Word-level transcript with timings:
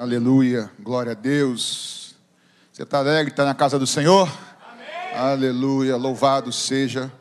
Aleluia, 0.00 0.72
glória 0.78 1.12
a 1.12 1.14
Deus. 1.14 2.14
Você 2.72 2.84
está 2.84 3.00
alegre, 3.00 3.34
está 3.34 3.44
na 3.44 3.54
casa 3.54 3.78
do 3.78 3.86
Senhor? 3.86 4.26
Amém. 4.66 5.14
Aleluia, 5.14 5.94
louvado 5.94 6.50
seja 6.50 7.12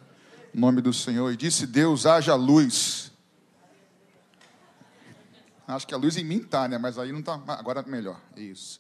o 0.55 0.58
nome 0.58 0.79
do 0.79 0.94
Senhor. 0.94 1.29
E 1.34 1.36
disse 1.36 1.68
Deus: 1.68 2.05
haja 2.05 2.36
luz. 2.36 3.12
Acho 5.68 5.86
que 5.86 5.94
a 5.94 5.97
luz 5.97 6.15
em 6.15 6.23
mim 6.23 6.38
está, 6.38 6.70
né? 6.70 6.78
Mas 6.78 6.97
aí 6.97 7.12
não 7.12 7.20
está. 7.20 7.34
Agora 7.47 7.84
melhor. 7.84 8.18
Isso. 8.34 8.80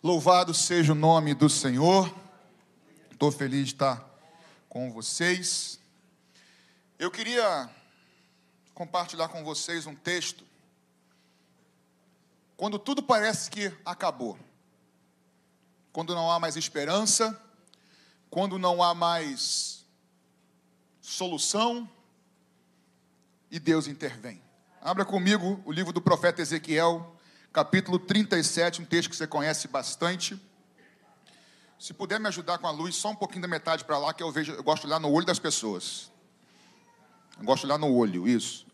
Louvado 0.00 0.54
seja 0.54 0.92
o 0.92 0.94
nome 0.94 1.34
do 1.34 1.48
Senhor. 1.48 2.14
Estou 3.10 3.32
feliz 3.32 3.66
de 3.66 3.74
estar 3.74 4.08
com 4.68 4.92
vocês. 4.92 5.80
Eu 6.96 7.10
queria 7.10 7.68
compartilhar 8.72 9.26
com 9.26 9.42
vocês 9.42 9.84
um 9.84 9.96
texto 9.96 10.51
quando 12.62 12.78
tudo 12.78 13.02
parece 13.02 13.50
que 13.50 13.72
acabou, 13.84 14.38
quando 15.92 16.14
não 16.14 16.30
há 16.30 16.38
mais 16.38 16.54
esperança, 16.54 17.36
quando 18.30 18.56
não 18.56 18.80
há 18.80 18.94
mais 18.94 19.84
solução, 21.00 21.90
e 23.50 23.58
Deus 23.58 23.88
intervém. 23.88 24.40
Abra 24.80 25.04
comigo 25.04 25.60
o 25.64 25.72
livro 25.72 25.92
do 25.92 26.00
profeta 26.00 26.40
Ezequiel, 26.40 27.16
capítulo 27.52 27.98
37, 27.98 28.80
um 28.80 28.84
texto 28.84 29.10
que 29.10 29.16
você 29.16 29.26
conhece 29.26 29.66
bastante. 29.66 30.40
Se 31.80 31.92
puder 31.92 32.20
me 32.20 32.28
ajudar 32.28 32.58
com 32.58 32.68
a 32.68 32.70
luz, 32.70 32.94
só 32.94 33.10
um 33.10 33.16
pouquinho 33.16 33.42
da 33.42 33.48
metade 33.48 33.84
para 33.84 33.98
lá, 33.98 34.14
que 34.14 34.22
eu 34.22 34.30
vejo, 34.30 34.52
eu 34.52 34.62
gosto 34.62 34.82
de 34.82 34.86
olhar 34.86 35.00
no 35.00 35.10
olho 35.10 35.26
das 35.26 35.40
pessoas. 35.40 36.12
Eu 37.36 37.44
gosto 37.44 37.62
de 37.62 37.72
olhar 37.72 37.78
no 37.78 37.92
olho, 37.92 38.28
isso. 38.28 38.64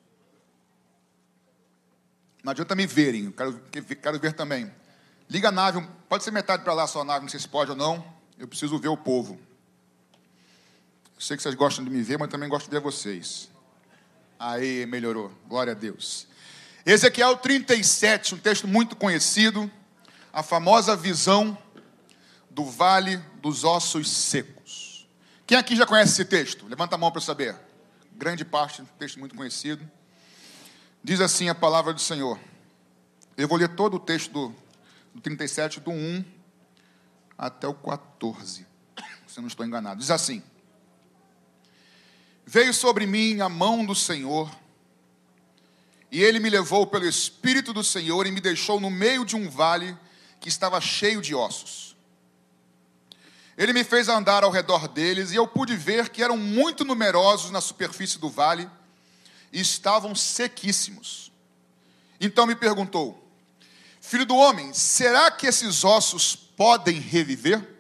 Não 2.42 2.52
adianta 2.52 2.74
me 2.74 2.86
verem, 2.86 3.30
quero, 3.32 3.60
quero 4.00 4.18
ver 4.18 4.32
também. 4.32 4.72
Liga 5.28 5.48
a 5.48 5.52
nave, 5.52 5.86
pode 6.08 6.24
ser 6.24 6.30
metade 6.30 6.62
para 6.62 6.72
lá 6.72 6.84
a 6.84 7.04
nave, 7.04 7.22
não 7.22 7.28
sei 7.28 7.40
se 7.40 7.48
pode 7.48 7.70
ou 7.70 7.76
não. 7.76 8.04
Eu 8.38 8.48
preciso 8.48 8.78
ver 8.78 8.88
o 8.88 8.96
povo. 8.96 9.38
Eu 11.14 11.20
sei 11.20 11.36
que 11.36 11.42
vocês 11.42 11.54
gostam 11.54 11.84
de 11.84 11.90
me 11.90 12.02
ver, 12.02 12.18
mas 12.18 12.28
também 12.28 12.48
gosto 12.48 12.66
de 12.66 12.70
ver 12.70 12.80
vocês. 12.80 13.50
Aí, 14.38 14.86
melhorou. 14.86 15.32
Glória 15.48 15.72
a 15.72 15.74
Deus. 15.74 16.28
Ezequiel 16.86 17.36
37, 17.36 18.36
um 18.36 18.38
texto 18.38 18.68
muito 18.68 18.94
conhecido. 18.94 19.70
A 20.32 20.42
famosa 20.42 20.94
visão 20.94 21.58
do 22.48 22.64
vale 22.64 23.16
dos 23.42 23.64
ossos 23.64 24.08
secos. 24.08 25.08
Quem 25.46 25.58
aqui 25.58 25.74
já 25.74 25.84
conhece 25.84 26.12
esse 26.12 26.24
texto? 26.24 26.66
Levanta 26.68 26.94
a 26.94 26.98
mão 26.98 27.10
para 27.10 27.20
saber. 27.20 27.56
Grande 28.12 28.44
parte, 28.44 28.80
um 28.80 28.84
texto 28.84 29.18
muito 29.18 29.34
conhecido. 29.34 29.88
Diz 31.08 31.22
assim 31.22 31.48
a 31.48 31.54
palavra 31.54 31.94
do 31.94 32.00
Senhor. 32.02 32.38
Eu 33.34 33.48
vou 33.48 33.56
ler 33.56 33.70
todo 33.70 33.94
o 33.94 33.98
texto 33.98 34.30
do, 34.30 34.54
do 35.14 35.22
37, 35.22 35.80
do 35.80 35.90
1 35.90 36.22
até 37.38 37.66
o 37.66 37.72
14, 37.72 38.66
se 39.26 39.38
eu 39.38 39.40
não 39.40 39.48
estou 39.48 39.64
enganado. 39.64 40.00
Diz 40.00 40.10
assim: 40.10 40.42
Veio 42.44 42.74
sobre 42.74 43.06
mim 43.06 43.40
a 43.40 43.48
mão 43.48 43.86
do 43.86 43.94
Senhor, 43.94 44.54
e 46.12 46.22
ele 46.22 46.38
me 46.38 46.50
levou 46.50 46.86
pelo 46.86 47.06
Espírito 47.06 47.72
do 47.72 47.82
Senhor 47.82 48.26
e 48.26 48.30
me 48.30 48.42
deixou 48.42 48.78
no 48.78 48.90
meio 48.90 49.24
de 49.24 49.34
um 49.34 49.48
vale 49.48 49.96
que 50.38 50.50
estava 50.50 50.78
cheio 50.78 51.22
de 51.22 51.34
ossos. 51.34 51.96
Ele 53.56 53.72
me 53.72 53.82
fez 53.82 54.10
andar 54.10 54.44
ao 54.44 54.50
redor 54.50 54.86
deles, 54.86 55.32
e 55.32 55.36
eu 55.36 55.48
pude 55.48 55.74
ver 55.74 56.10
que 56.10 56.22
eram 56.22 56.36
muito 56.36 56.84
numerosos 56.84 57.50
na 57.50 57.62
superfície 57.62 58.18
do 58.18 58.28
vale 58.28 58.68
e 59.52 59.60
estavam 59.60 60.14
sequíssimos. 60.14 61.32
Então 62.20 62.46
me 62.46 62.54
perguntou: 62.54 63.28
Filho 64.00 64.26
do 64.26 64.36
homem, 64.36 64.72
será 64.72 65.30
que 65.30 65.46
esses 65.46 65.84
ossos 65.84 66.34
podem 66.34 66.98
reviver? 66.98 67.76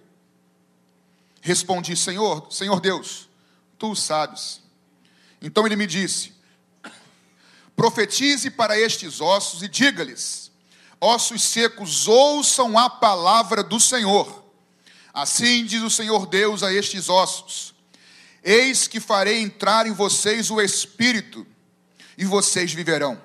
Respondi: 1.40 1.96
Senhor, 1.96 2.46
Senhor 2.50 2.80
Deus, 2.80 3.28
tu 3.78 3.94
sabes. 3.94 4.60
Então 5.40 5.66
ele 5.66 5.76
me 5.76 5.86
disse: 5.86 6.32
Profetize 7.74 8.50
para 8.50 8.78
estes 8.78 9.20
ossos 9.20 9.62
e 9.62 9.68
diga-lhes: 9.68 10.50
Ossos 11.00 11.42
secos, 11.42 12.08
ouçam 12.08 12.76
a 12.78 12.90
palavra 12.90 13.62
do 13.62 13.78
Senhor. 13.78 14.44
Assim 15.14 15.64
diz 15.64 15.82
o 15.82 15.90
Senhor 15.90 16.26
Deus 16.26 16.62
a 16.62 16.72
estes 16.72 17.08
ossos: 17.08 17.74
Eis 18.42 18.86
que 18.86 19.00
farei 19.00 19.40
entrar 19.40 19.86
em 19.86 19.92
vocês 19.92 20.50
o 20.50 20.60
espírito 20.60 21.46
e 22.18 22.24
vocês 22.24 22.72
viverão. 22.72 23.18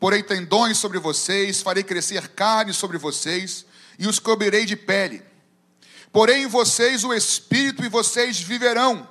Porei 0.00 0.22
tendões 0.22 0.76
sobre 0.76 0.98
vocês, 0.98 1.62
farei 1.62 1.84
crescer 1.84 2.28
carne 2.28 2.74
sobre 2.74 2.98
vocês, 2.98 3.64
e 3.98 4.08
os 4.08 4.18
cobrirei 4.18 4.66
de 4.66 4.74
pele. 4.74 5.22
Porém 6.12 6.48
vocês 6.48 7.04
o 7.04 7.14
espírito, 7.14 7.84
e 7.84 7.88
vocês 7.88 8.40
viverão. 8.40 9.08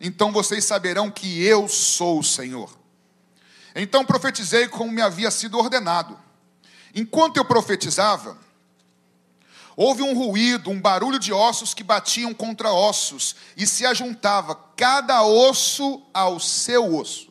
Então 0.00 0.32
vocês 0.32 0.64
saberão 0.64 1.10
que 1.10 1.44
eu 1.44 1.68
sou 1.68 2.20
o 2.20 2.24
Senhor. 2.24 2.74
Então 3.74 4.04
profetizei 4.04 4.66
como 4.66 4.90
me 4.90 5.02
havia 5.02 5.30
sido 5.30 5.58
ordenado. 5.58 6.18
Enquanto 6.94 7.36
eu 7.36 7.44
profetizava, 7.44 8.38
houve 9.76 10.02
um 10.02 10.14
ruído, 10.14 10.70
um 10.70 10.80
barulho 10.80 11.18
de 11.18 11.34
ossos 11.34 11.74
que 11.74 11.84
batiam 11.84 12.32
contra 12.32 12.72
ossos, 12.72 13.36
e 13.56 13.66
se 13.66 13.84
ajuntava 13.84 14.54
cada 14.74 15.22
osso 15.22 16.00
ao 16.14 16.40
seu 16.40 16.94
osso. 16.94 17.25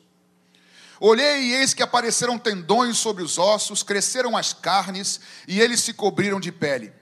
Olhei 1.00 1.44
e 1.44 1.54
eis 1.56 1.74
que 1.74 1.84
apareceram 1.84 2.38
tendões 2.38 2.98
sobre 2.98 3.22
os 3.22 3.38
ossos, 3.38 3.84
cresceram 3.84 4.36
as 4.36 4.54
carnes 4.54 5.20
e 5.48 5.60
eles 5.60 5.82
se 5.82 5.94
cobriram 5.94 6.40
de 6.40 6.52
pele. 6.52 6.94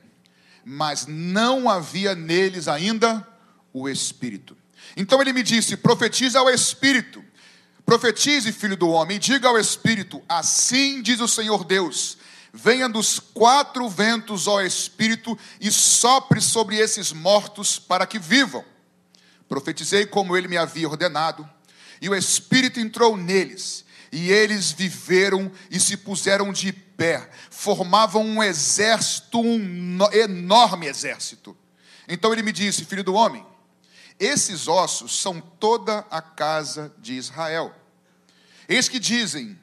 Mas 0.65 1.05
não 1.05 1.69
havia 1.69 2.15
neles 2.15 2.67
ainda 2.67 3.27
o 3.71 3.87
espírito. 3.87 4.57
Então 4.95 5.21
ele 5.21 5.33
me 5.33 5.43
disse: 5.43 5.77
profetiza 5.77 6.39
ao 6.39 6.49
espírito. 6.49 7.23
Profetize, 7.85 8.51
filho 8.53 8.77
do 8.77 8.87
homem, 8.89 9.17
e 9.17 9.19
diga 9.19 9.49
ao 9.49 9.59
espírito: 9.59 10.21
Assim 10.27 11.01
diz 11.01 11.19
o 11.19 11.27
Senhor 11.27 11.65
Deus: 11.65 12.17
Venha 12.53 12.87
dos 12.87 13.19
quatro 13.19 13.87
ventos, 13.89 14.47
ó 14.47 14.61
espírito, 14.61 15.37
e 15.59 15.69
sopre 15.71 16.39
sobre 16.39 16.77
esses 16.77 17.11
mortos 17.11 17.77
para 17.77 18.07
que 18.07 18.17
vivam. 18.17 18.63
Profetizei 19.49 20.05
como 20.05 20.37
ele 20.37 20.47
me 20.47 20.57
havia 20.57 20.87
ordenado 20.87 21.47
e 22.01 22.09
o 22.09 22.15
Espírito 22.15 22.79
entrou 22.79 23.17
neles, 23.17 23.85
e 24.11 24.31
eles 24.31 24.71
viveram 24.71 25.51
e 25.71 25.79
se 25.79 25.97
puseram 25.97 26.53
de 26.53 26.71
pé, 26.71 27.29
formavam 27.49 28.23
um 28.23 28.43
exército, 28.43 29.39
um 29.39 29.97
enorme 30.11 30.87
exército. 30.87 31.57
Então 32.07 32.31
ele 32.31 32.43
me 32.43 32.51
disse: 32.51 32.85
Filho 32.85 33.03
do 33.03 33.13
homem, 33.13 33.45
esses 34.19 34.67
ossos 34.67 35.19
são 35.19 35.41
toda 35.41 36.05
a 36.11 36.21
casa 36.21 36.93
de 36.99 37.13
Israel. 37.13 37.73
Eis 38.67 38.87
que 38.87 38.99
dizem, 38.99 39.59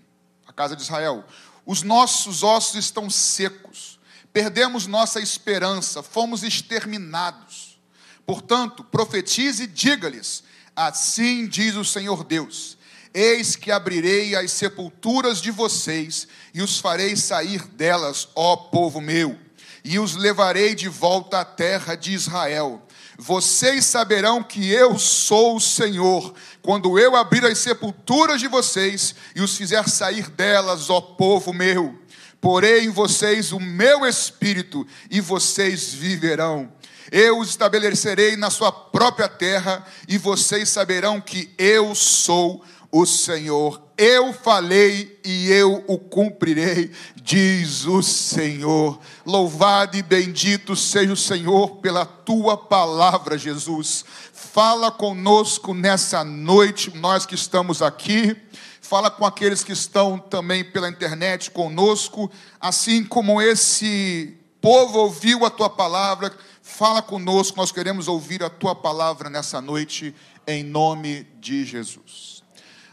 a 0.46 0.52
casa 0.52 0.74
de 0.74 0.82
Israel, 0.82 1.24
os 1.64 1.82
nossos 1.82 2.42
ossos 2.42 2.74
estão 2.74 3.08
secos, 3.08 4.00
perdemos 4.32 4.86
nossa 4.86 5.20
esperança, 5.20 6.02
fomos 6.02 6.42
exterminados. 6.42 7.80
Portanto, 8.26 8.84
profetize 8.84 9.64
e 9.64 9.66
diga-lhes: 9.66 10.42
Assim 10.80 11.46
diz 11.46 11.76
o 11.76 11.84
Senhor 11.84 12.24
Deus: 12.24 12.78
Eis 13.12 13.54
que 13.54 13.70
abrirei 13.70 14.34
as 14.34 14.50
sepulturas 14.50 15.42
de 15.42 15.50
vocês 15.50 16.26
e 16.54 16.62
os 16.62 16.78
farei 16.78 17.14
sair 17.16 17.66
delas, 17.66 18.28
ó 18.34 18.56
povo 18.56 18.98
meu, 18.98 19.38
e 19.84 19.98
os 19.98 20.16
levarei 20.16 20.74
de 20.74 20.88
volta 20.88 21.40
à 21.40 21.44
terra 21.44 21.94
de 21.94 22.14
Israel. 22.14 22.80
Vocês 23.18 23.84
saberão 23.84 24.42
que 24.42 24.70
eu 24.70 24.98
sou 24.98 25.56
o 25.56 25.60
Senhor, 25.60 26.32
quando 26.62 26.98
eu 26.98 27.14
abrir 27.14 27.44
as 27.44 27.58
sepulturas 27.58 28.40
de 28.40 28.48
vocês 28.48 29.14
e 29.36 29.42
os 29.42 29.58
fizer 29.58 29.86
sair 29.86 30.30
delas, 30.30 30.88
ó 30.88 30.98
povo 30.98 31.52
meu. 31.52 31.94
Porei 32.40 32.84
em 32.84 32.90
vocês 32.90 33.52
o 33.52 33.60
meu 33.60 34.06
espírito 34.06 34.86
e 35.10 35.20
vocês 35.20 35.92
viverão 35.92 36.72
eu 37.10 37.38
os 37.38 37.50
estabelecerei 37.50 38.36
na 38.36 38.50
sua 38.50 38.70
própria 38.70 39.28
terra, 39.28 39.84
e 40.08 40.16
vocês 40.16 40.68
saberão 40.68 41.20
que 41.20 41.52
eu 41.58 41.94
sou 41.94 42.62
o 42.92 43.06
Senhor. 43.06 43.80
Eu 43.96 44.32
falei 44.32 45.20
e 45.24 45.50
eu 45.50 45.84
o 45.86 45.98
cumprirei, 45.98 46.90
diz 47.16 47.84
o 47.84 48.02
Senhor. 48.02 48.98
Louvado 49.26 49.96
e 49.96 50.02
bendito 50.02 50.74
seja 50.74 51.12
o 51.12 51.16
Senhor 51.16 51.76
pela 51.76 52.04
tua 52.04 52.56
palavra, 52.56 53.36
Jesus. 53.36 54.04
Fala 54.32 54.90
conosco 54.90 55.74
nessa 55.74 56.24
noite, 56.24 56.96
nós 56.96 57.26
que 57.26 57.34
estamos 57.34 57.82
aqui. 57.82 58.36
Fala 58.80 59.10
com 59.10 59.24
aqueles 59.24 59.62
que 59.62 59.72
estão 59.72 60.18
também 60.18 60.64
pela 60.64 60.88
internet 60.88 61.50
conosco, 61.50 62.30
assim 62.60 63.04
como 63.04 63.40
esse 63.40 64.36
povo 64.60 64.98
ouviu 64.98 65.44
a 65.44 65.50
tua 65.50 65.70
palavra 65.70 66.32
Fala 66.70 67.02
conosco, 67.02 67.58
nós 67.58 67.70
queremos 67.70 68.08
ouvir 68.08 68.42
a 68.42 68.48
tua 68.48 68.74
palavra 68.74 69.28
nessa 69.28 69.60
noite, 69.60 70.14
em 70.46 70.64
nome 70.64 71.24
de 71.38 71.62
Jesus. 71.62 72.42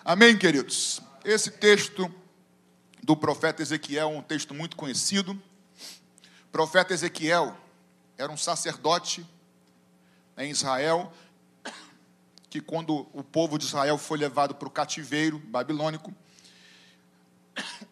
Amém, 0.04 0.38
queridos? 0.38 1.00
Esse 1.24 1.52
texto 1.52 2.14
do 3.02 3.16
profeta 3.16 3.62
Ezequiel 3.62 4.10
é 4.10 4.18
um 4.18 4.22
texto 4.22 4.54
muito 4.54 4.76
conhecido. 4.76 5.42
profeta 6.52 6.94
Ezequiel 6.94 7.56
era 8.18 8.30
um 8.30 8.36
sacerdote 8.36 9.26
em 10.38 10.50
Israel, 10.50 11.14
que 12.50 12.60
quando 12.60 13.08
o 13.14 13.24
povo 13.24 13.58
de 13.58 13.66
Israel 13.66 13.98
foi 13.98 14.18
levado 14.18 14.56
para 14.56 14.68
o 14.68 14.72
cativeiro 14.72 15.40
babilônico, 15.40 16.14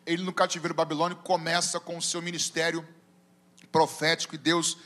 ele 0.06 0.24
no 0.24 0.34
cativeiro 0.34 0.74
babilônico 0.74 1.24
começa 1.24 1.80
com 1.80 1.96
o 1.96 2.02
seu 2.02 2.22
ministério 2.22 2.86
profético 3.72 4.36
e 4.36 4.38
Deus 4.38 4.78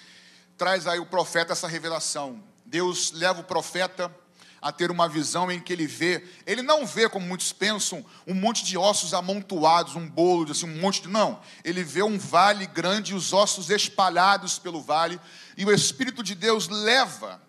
traz 0.59 0.85
aí 0.85 0.99
o 0.99 1.05
profeta 1.05 1.53
essa 1.53 1.69
revelação. 1.69 2.43
Deus 2.65 3.13
leva 3.13 3.39
o 3.39 3.45
profeta 3.45 4.13
a 4.61 4.73
ter 4.73 4.91
uma 4.91 5.07
visão 5.07 5.49
em 5.49 5.57
que 5.57 5.71
ele 5.71 5.87
vê, 5.87 6.21
ele 6.45 6.61
não 6.61 6.85
vê 6.85 7.07
como 7.07 7.25
muitos 7.25 7.53
pensam, 7.53 8.05
um 8.27 8.33
monte 8.33 8.65
de 8.65 8.77
ossos 8.77 9.13
amontoados, 9.13 9.95
um 9.95 10.05
bolo, 10.05 10.51
assim, 10.51 10.65
um 10.65 10.81
monte 10.81 11.01
de. 11.01 11.07
Não, 11.07 11.39
ele 11.63 11.81
vê 11.81 12.03
um 12.03 12.19
vale 12.19 12.67
grande 12.67 13.13
e 13.13 13.15
os 13.15 13.31
ossos 13.31 13.69
espalhados 13.69 14.59
pelo 14.59 14.81
vale, 14.81 15.17
e 15.55 15.63
o 15.63 15.71
Espírito 15.71 16.21
de 16.21 16.35
Deus 16.35 16.67
leva 16.67 17.41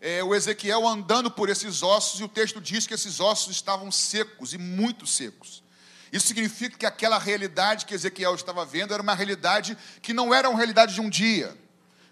é, 0.00 0.24
o 0.24 0.34
Ezequiel 0.34 0.88
andando 0.88 1.30
por 1.30 1.50
esses 1.50 1.82
ossos, 1.82 2.20
e 2.20 2.24
o 2.24 2.28
texto 2.28 2.58
diz 2.58 2.86
que 2.86 2.94
esses 2.94 3.20
ossos 3.20 3.54
estavam 3.54 3.92
secos 3.92 4.54
e 4.54 4.58
muito 4.58 5.06
secos. 5.06 5.62
Isso 6.10 6.26
significa 6.26 6.78
que 6.78 6.86
aquela 6.86 7.18
realidade 7.18 7.84
que 7.84 7.92
Ezequiel 7.92 8.34
estava 8.34 8.64
vendo 8.64 8.94
era 8.94 9.02
uma 9.02 9.14
realidade 9.14 9.76
que 10.00 10.14
não 10.14 10.32
era 10.32 10.48
uma 10.48 10.56
realidade 10.56 10.94
de 10.94 11.02
um 11.02 11.10
dia 11.10 11.65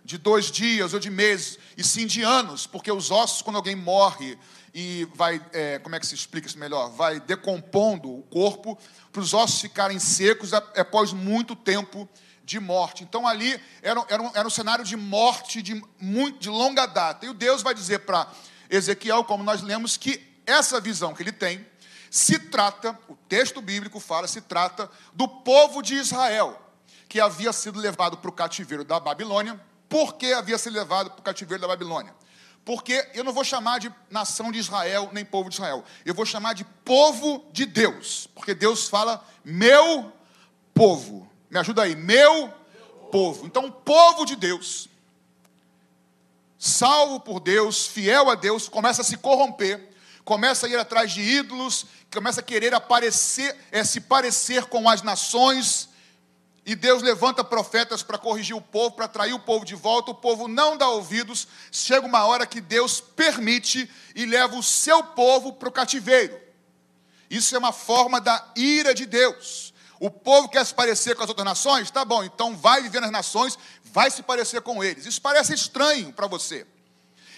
de 0.04 0.18
dois 0.18 0.50
dias 0.50 0.92
ou 0.92 1.00
de 1.00 1.08
meses, 1.08 1.58
e 1.76 1.82
sim 1.82 2.06
de 2.06 2.22
anos, 2.22 2.66
porque 2.66 2.92
os 2.92 3.10
ossos, 3.10 3.40
quando 3.40 3.56
alguém 3.56 3.74
morre 3.74 4.38
e 4.74 5.08
vai, 5.14 5.40
é, 5.52 5.78
como 5.78 5.94
é 5.94 6.00
que 6.00 6.06
se 6.06 6.14
explica 6.14 6.46
isso 6.46 6.58
melhor? 6.58 6.90
Vai 6.90 7.20
decompondo 7.20 8.12
o 8.12 8.22
corpo, 8.24 8.78
para 9.10 9.22
os 9.22 9.32
ossos 9.32 9.60
ficarem 9.60 9.98
secos 9.98 10.52
após 10.52 11.12
muito 11.12 11.56
tempo 11.56 12.08
de 12.44 12.60
morte. 12.60 13.02
Então 13.02 13.26
ali 13.26 13.58
era, 13.80 14.04
era, 14.08 14.22
um, 14.22 14.30
era 14.34 14.46
um 14.46 14.50
cenário 14.50 14.84
de 14.84 14.96
morte 14.96 15.62
de, 15.62 15.82
muito, 15.98 16.38
de 16.38 16.50
longa 16.50 16.86
data. 16.86 17.24
E 17.24 17.28
o 17.28 17.34
Deus 17.34 17.62
vai 17.62 17.72
dizer 17.72 18.00
para 18.00 18.30
Ezequiel, 18.68 19.24
como 19.24 19.42
nós 19.42 19.62
lemos, 19.62 19.96
que 19.96 20.20
essa 20.44 20.80
visão 20.80 21.14
que 21.14 21.22
ele 21.22 21.32
tem 21.32 21.64
se 22.10 22.38
trata, 22.38 22.98
o 23.08 23.16
texto 23.28 23.62
bíblico 23.62 23.98
fala, 23.98 24.28
se 24.28 24.40
trata 24.40 24.90
do 25.14 25.26
povo 25.26 25.82
de 25.82 25.94
Israel, 25.94 26.60
que 27.08 27.20
havia 27.20 27.52
sido 27.52 27.80
levado 27.80 28.18
para 28.18 28.28
o 28.28 28.32
cativeiro 28.32 28.84
da 28.84 29.00
Babilônia, 29.00 29.58
por 29.88 30.14
que 30.14 30.32
havia 30.32 30.58
sido 30.58 30.74
levado 30.74 31.10
para 31.10 31.20
o 31.20 31.22
cativeiro 31.22 31.60
da 31.60 31.68
Babilônia? 31.68 32.14
Porque 32.64 33.06
eu 33.12 33.22
não 33.22 33.32
vou 33.32 33.44
chamar 33.44 33.78
de 33.78 33.92
nação 34.10 34.50
de 34.50 34.58
Israel, 34.58 35.10
nem 35.12 35.24
povo 35.24 35.50
de 35.50 35.56
Israel. 35.56 35.84
Eu 36.04 36.14
vou 36.14 36.24
chamar 36.24 36.54
de 36.54 36.64
povo 36.64 37.44
de 37.52 37.66
Deus. 37.66 38.26
Porque 38.34 38.54
Deus 38.54 38.88
fala, 38.88 39.22
meu 39.44 40.10
povo. 40.72 41.30
Me 41.50 41.58
ajuda 41.58 41.82
aí, 41.82 41.94
meu 41.94 42.52
povo. 43.12 43.46
Então, 43.46 43.70
povo 43.70 44.24
de 44.24 44.34
Deus, 44.34 44.88
salvo 46.58 47.20
por 47.20 47.38
Deus, 47.38 47.86
fiel 47.86 48.30
a 48.30 48.34
Deus, 48.34 48.68
começa 48.68 49.02
a 49.02 49.04
se 49.04 49.18
corromper, 49.18 49.90
começa 50.24 50.66
a 50.66 50.70
ir 50.70 50.78
atrás 50.78 51.12
de 51.12 51.20
ídolos, 51.20 51.84
começa 52.12 52.40
a 52.40 52.42
querer 52.42 52.72
aparecer, 52.72 53.54
é, 53.70 53.84
se 53.84 54.00
parecer 54.00 54.64
com 54.64 54.88
as 54.88 55.02
nações 55.02 55.90
e 56.66 56.74
Deus 56.74 57.02
levanta 57.02 57.44
profetas 57.44 58.02
para 58.02 58.16
corrigir 58.16 58.56
o 58.56 58.60
povo, 58.60 58.96
para 58.96 59.04
atrair 59.04 59.34
o 59.34 59.38
povo 59.38 59.66
de 59.66 59.74
volta. 59.74 60.12
O 60.12 60.14
povo 60.14 60.48
não 60.48 60.78
dá 60.78 60.88
ouvidos. 60.88 61.46
Chega 61.70 62.06
uma 62.06 62.24
hora 62.24 62.46
que 62.46 62.60
Deus 62.60 63.00
permite 63.00 63.90
e 64.14 64.24
leva 64.24 64.56
o 64.56 64.62
seu 64.62 65.02
povo 65.02 65.52
para 65.52 65.68
o 65.68 65.72
cativeiro. 65.72 66.40
Isso 67.28 67.54
é 67.54 67.58
uma 67.58 67.72
forma 67.72 68.18
da 68.18 68.52
ira 68.56 68.94
de 68.94 69.04
Deus. 69.04 69.74
O 70.00 70.10
povo 70.10 70.48
quer 70.48 70.64
se 70.64 70.72
parecer 70.72 71.14
com 71.14 71.22
as 71.22 71.28
outras 71.28 71.44
nações? 71.44 71.90
Tá 71.90 72.04
bom, 72.04 72.24
então 72.24 72.56
vai 72.56 72.82
viver 72.82 73.00
nas 73.00 73.10
nações, 73.10 73.58
vai 73.84 74.10
se 74.10 74.22
parecer 74.22 74.62
com 74.62 74.82
eles. 74.82 75.04
Isso 75.04 75.20
parece 75.20 75.52
estranho 75.52 76.12
para 76.12 76.26
você. 76.26 76.66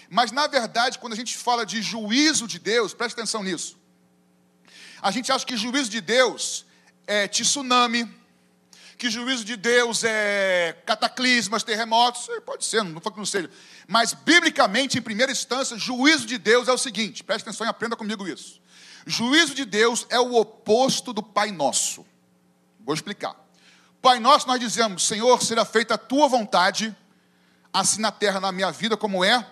Mas, 0.09 0.31
na 0.31 0.47
verdade, 0.47 0.99
quando 0.99 1.13
a 1.13 1.17
gente 1.17 1.37
fala 1.37 1.65
de 1.65 1.81
juízo 1.81 2.47
de 2.47 2.59
Deus, 2.59 2.93
preste 2.93 3.13
atenção 3.13 3.43
nisso. 3.43 3.77
A 5.01 5.11
gente 5.11 5.31
acha 5.31 5.45
que 5.45 5.57
juízo 5.57 5.89
de 5.89 5.99
Deus 5.99 6.65
é 7.05 7.27
tsunami, 7.27 8.09
que 8.97 9.11
juízo 9.11 9.45
de 9.45 9.55
Deus 9.55 10.03
é 10.03 10.75
cataclismas, 10.85 11.63
terremotos, 11.63 12.27
pode 12.45 12.65
ser, 12.65 12.83
não 12.83 12.99
falo 12.99 13.13
que 13.13 13.19
não 13.19 13.25
seja. 13.25 13.49
Mas, 13.87 14.13
biblicamente, 14.13 14.97
em 14.97 15.01
primeira 15.01 15.31
instância, 15.31 15.77
juízo 15.77 16.25
de 16.25 16.37
Deus 16.37 16.67
é 16.67 16.73
o 16.73 16.77
seguinte: 16.77 17.23
preste 17.23 17.43
atenção 17.43 17.67
e 17.67 17.69
aprenda 17.69 17.95
comigo 17.95 18.27
isso. 18.27 18.59
Juízo 19.05 19.53
de 19.53 19.65
Deus 19.65 20.05
é 20.09 20.19
o 20.19 20.35
oposto 20.35 21.13
do 21.13 21.21
Pai 21.21 21.51
Nosso. 21.51 22.05
Vou 22.79 22.95
explicar. 22.95 23.35
Pai 24.01 24.19
Nosso, 24.19 24.47
nós 24.47 24.59
dizemos: 24.59 25.05
Senhor, 25.05 25.41
seja 25.43 25.63
feita 25.63 25.93
a 25.93 25.97
tua 25.97 26.27
vontade, 26.27 26.95
assim 27.71 28.01
na 28.01 28.11
terra, 28.11 28.39
na 28.39 28.51
minha 28.51 28.71
vida, 28.71 28.97
como 28.97 29.23
é 29.23 29.45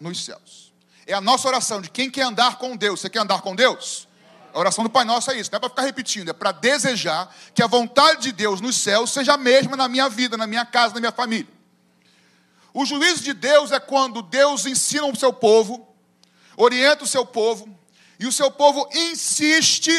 nos 0.00 0.24
céus. 0.24 0.72
É 1.06 1.12
a 1.12 1.20
nossa 1.20 1.48
oração 1.48 1.80
de 1.80 1.90
quem 1.90 2.10
quer 2.10 2.22
andar 2.22 2.56
com 2.56 2.76
Deus. 2.76 3.00
Você 3.00 3.10
quer 3.10 3.20
andar 3.20 3.40
com 3.40 3.54
Deus? 3.54 4.05
A 4.56 4.58
oração 4.58 4.82
do 4.82 4.88
Pai 4.88 5.04
Nosso 5.04 5.30
é 5.30 5.38
isso, 5.38 5.50
não 5.52 5.58
é 5.58 5.60
para 5.60 5.68
ficar 5.68 5.82
repetindo, 5.82 6.30
é 6.30 6.32
para 6.32 6.50
desejar 6.50 7.30
que 7.54 7.62
a 7.62 7.66
vontade 7.66 8.22
de 8.22 8.32
Deus 8.32 8.58
nos 8.58 8.78
céus 8.78 9.10
seja 9.10 9.34
a 9.34 9.36
mesma 9.36 9.76
na 9.76 9.86
minha 9.86 10.08
vida, 10.08 10.34
na 10.34 10.46
minha 10.46 10.64
casa, 10.64 10.94
na 10.94 11.00
minha 11.00 11.12
família. 11.12 11.52
O 12.72 12.86
juízo 12.86 13.22
de 13.22 13.34
Deus 13.34 13.70
é 13.70 13.78
quando 13.78 14.22
Deus 14.22 14.64
ensina 14.64 15.04
o 15.04 15.14
seu 15.14 15.30
povo, 15.30 15.86
orienta 16.56 17.04
o 17.04 17.06
seu 17.06 17.26
povo, 17.26 17.68
e 18.18 18.26
o 18.26 18.32
seu 18.32 18.50
povo 18.50 18.88
insiste 18.94 19.92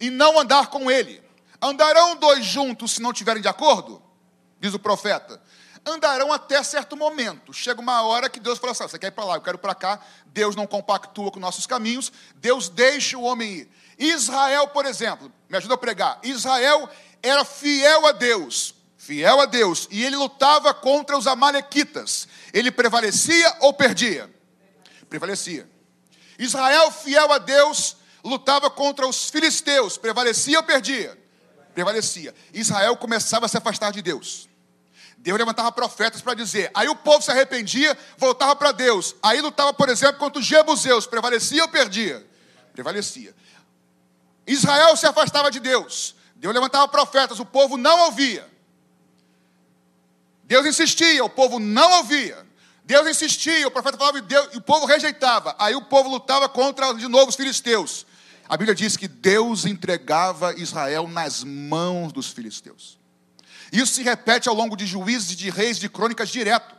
em 0.00 0.10
não 0.10 0.40
andar 0.40 0.66
com 0.66 0.90
ele. 0.90 1.22
Andarão 1.62 2.16
dois 2.16 2.44
juntos 2.44 2.90
se 2.90 3.00
não 3.00 3.12
estiverem 3.12 3.40
de 3.40 3.46
acordo? 3.46 4.02
Diz 4.60 4.74
o 4.74 4.78
profeta 4.80 5.40
andarão 5.84 6.32
até 6.32 6.62
certo 6.62 6.96
momento. 6.96 7.52
Chega 7.52 7.80
uma 7.80 8.02
hora 8.02 8.28
que 8.28 8.40
Deus 8.40 8.58
fala 8.58 8.72
assim: 8.72 8.84
você 8.84 8.98
quer 8.98 9.08
ir 9.08 9.12
para 9.12 9.24
lá, 9.24 9.36
eu 9.36 9.40
quero 9.40 9.58
para 9.58 9.74
cá. 9.74 10.00
Deus 10.26 10.56
não 10.56 10.66
compactua 10.66 11.30
com 11.30 11.40
nossos 11.40 11.66
caminhos, 11.66 12.12
Deus 12.36 12.68
deixa 12.68 13.18
o 13.18 13.22
homem 13.22 13.52
ir. 13.52 13.70
Israel, 13.98 14.68
por 14.68 14.86
exemplo, 14.86 15.30
me 15.48 15.56
ajuda 15.56 15.74
a 15.74 15.78
pregar. 15.78 16.18
Israel 16.22 16.88
era 17.22 17.44
fiel 17.44 18.06
a 18.06 18.12
Deus, 18.12 18.74
fiel 18.96 19.40
a 19.40 19.46
Deus, 19.46 19.86
e 19.90 20.02
ele 20.04 20.16
lutava 20.16 20.72
contra 20.72 21.16
os 21.16 21.26
amalequitas. 21.26 22.26
Ele 22.52 22.70
prevalecia 22.70 23.56
ou 23.60 23.72
perdia? 23.72 24.28
Prevalecia. 25.08 25.68
Israel, 26.38 26.90
fiel 26.90 27.30
a 27.32 27.38
Deus, 27.38 27.96
lutava 28.24 28.70
contra 28.70 29.06
os 29.06 29.28
filisteus, 29.28 29.98
prevalecia 29.98 30.58
ou 30.58 30.64
perdia? 30.64 31.18
Prevalecia. 31.74 32.34
Israel 32.52 32.96
começava 32.96 33.46
a 33.46 33.48
se 33.48 33.56
afastar 33.56 33.92
de 33.92 34.02
Deus. 34.02 34.48
Deus 35.22 35.38
levantava 35.38 35.70
profetas 35.70 36.20
para 36.20 36.34
dizer. 36.34 36.68
Aí 36.74 36.88
o 36.88 36.96
povo 36.96 37.22
se 37.22 37.30
arrependia, 37.30 37.96
voltava 38.18 38.56
para 38.56 38.72
Deus. 38.72 39.14
Aí 39.22 39.40
lutava, 39.40 39.72
por 39.72 39.88
exemplo, 39.88 40.18
contra 40.18 40.40
os 40.40 40.44
jebuseus. 40.44 41.06
Prevalecia 41.06 41.62
ou 41.62 41.68
perdia? 41.68 42.26
Prevalecia. 42.72 43.32
Israel 44.44 44.96
se 44.96 45.06
afastava 45.06 45.48
de 45.48 45.60
Deus. 45.60 46.16
Deus 46.34 46.52
levantava 46.52 46.88
profetas, 46.88 47.38
o 47.38 47.46
povo 47.46 47.76
não 47.76 48.06
ouvia. 48.06 48.50
Deus 50.42 50.66
insistia, 50.66 51.24
o 51.24 51.30
povo 51.30 51.60
não 51.60 51.98
ouvia. 51.98 52.44
Deus 52.84 53.06
insistia, 53.06 53.68
o 53.68 53.70
profeta 53.70 53.96
falava 53.96 54.18
e, 54.18 54.22
Deus, 54.22 54.48
e 54.54 54.56
o 54.56 54.60
povo 54.60 54.86
rejeitava. 54.86 55.54
Aí 55.56 55.76
o 55.76 55.82
povo 55.82 56.08
lutava 56.10 56.48
contra 56.48 56.92
de 56.94 57.06
novo 57.06 57.28
os 57.28 57.36
filisteus. 57.36 58.04
A 58.48 58.56
Bíblia 58.56 58.74
diz 58.74 58.96
que 58.96 59.06
Deus 59.06 59.64
entregava 59.66 60.52
Israel 60.54 61.06
nas 61.06 61.44
mãos 61.44 62.12
dos 62.12 62.26
filisteus. 62.26 63.00
Isso 63.72 63.94
se 63.94 64.02
repete 64.02 64.50
ao 64.50 64.54
longo 64.54 64.76
de 64.76 64.86
juízes, 64.86 65.34
de 65.34 65.48
reis, 65.48 65.78
de 65.78 65.88
crônicas 65.88 66.28
direto. 66.28 66.76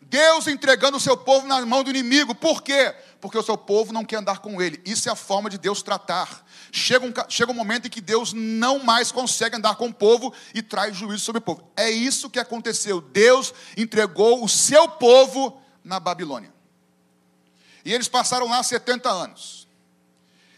Deus 0.00 0.46
entregando 0.46 0.96
o 0.96 1.00
seu 1.00 1.16
povo 1.16 1.46
na 1.48 1.64
mão 1.66 1.82
do 1.82 1.90
inimigo. 1.90 2.34
Por 2.34 2.62
quê? 2.62 2.94
Porque 3.20 3.36
o 3.36 3.42
seu 3.42 3.56
povo 3.56 3.92
não 3.92 4.04
quer 4.04 4.16
andar 4.16 4.38
com 4.38 4.60
ele. 4.60 4.80
Isso 4.84 5.08
é 5.08 5.12
a 5.12 5.16
forma 5.16 5.50
de 5.50 5.58
Deus 5.58 5.82
tratar. 5.82 6.44
Chega 6.70 7.04
um, 7.04 7.12
chega 7.28 7.50
um 7.50 7.54
momento 7.54 7.86
em 7.86 7.90
que 7.90 8.00
Deus 8.00 8.32
não 8.32 8.78
mais 8.78 9.10
consegue 9.10 9.56
andar 9.56 9.74
com 9.76 9.86
o 9.86 9.94
povo 9.94 10.32
e 10.54 10.62
traz 10.62 10.96
juízo 10.96 11.24
sobre 11.24 11.38
o 11.38 11.42
povo. 11.42 11.68
É 11.76 11.90
isso 11.90 12.30
que 12.30 12.38
aconteceu. 12.38 13.00
Deus 13.00 13.52
entregou 13.76 14.44
o 14.44 14.48
seu 14.48 14.88
povo 14.88 15.60
na 15.82 15.98
Babilônia. 15.98 16.52
E 17.84 17.92
eles 17.92 18.06
passaram 18.06 18.48
lá 18.48 18.62
70 18.62 19.08
anos. 19.10 19.66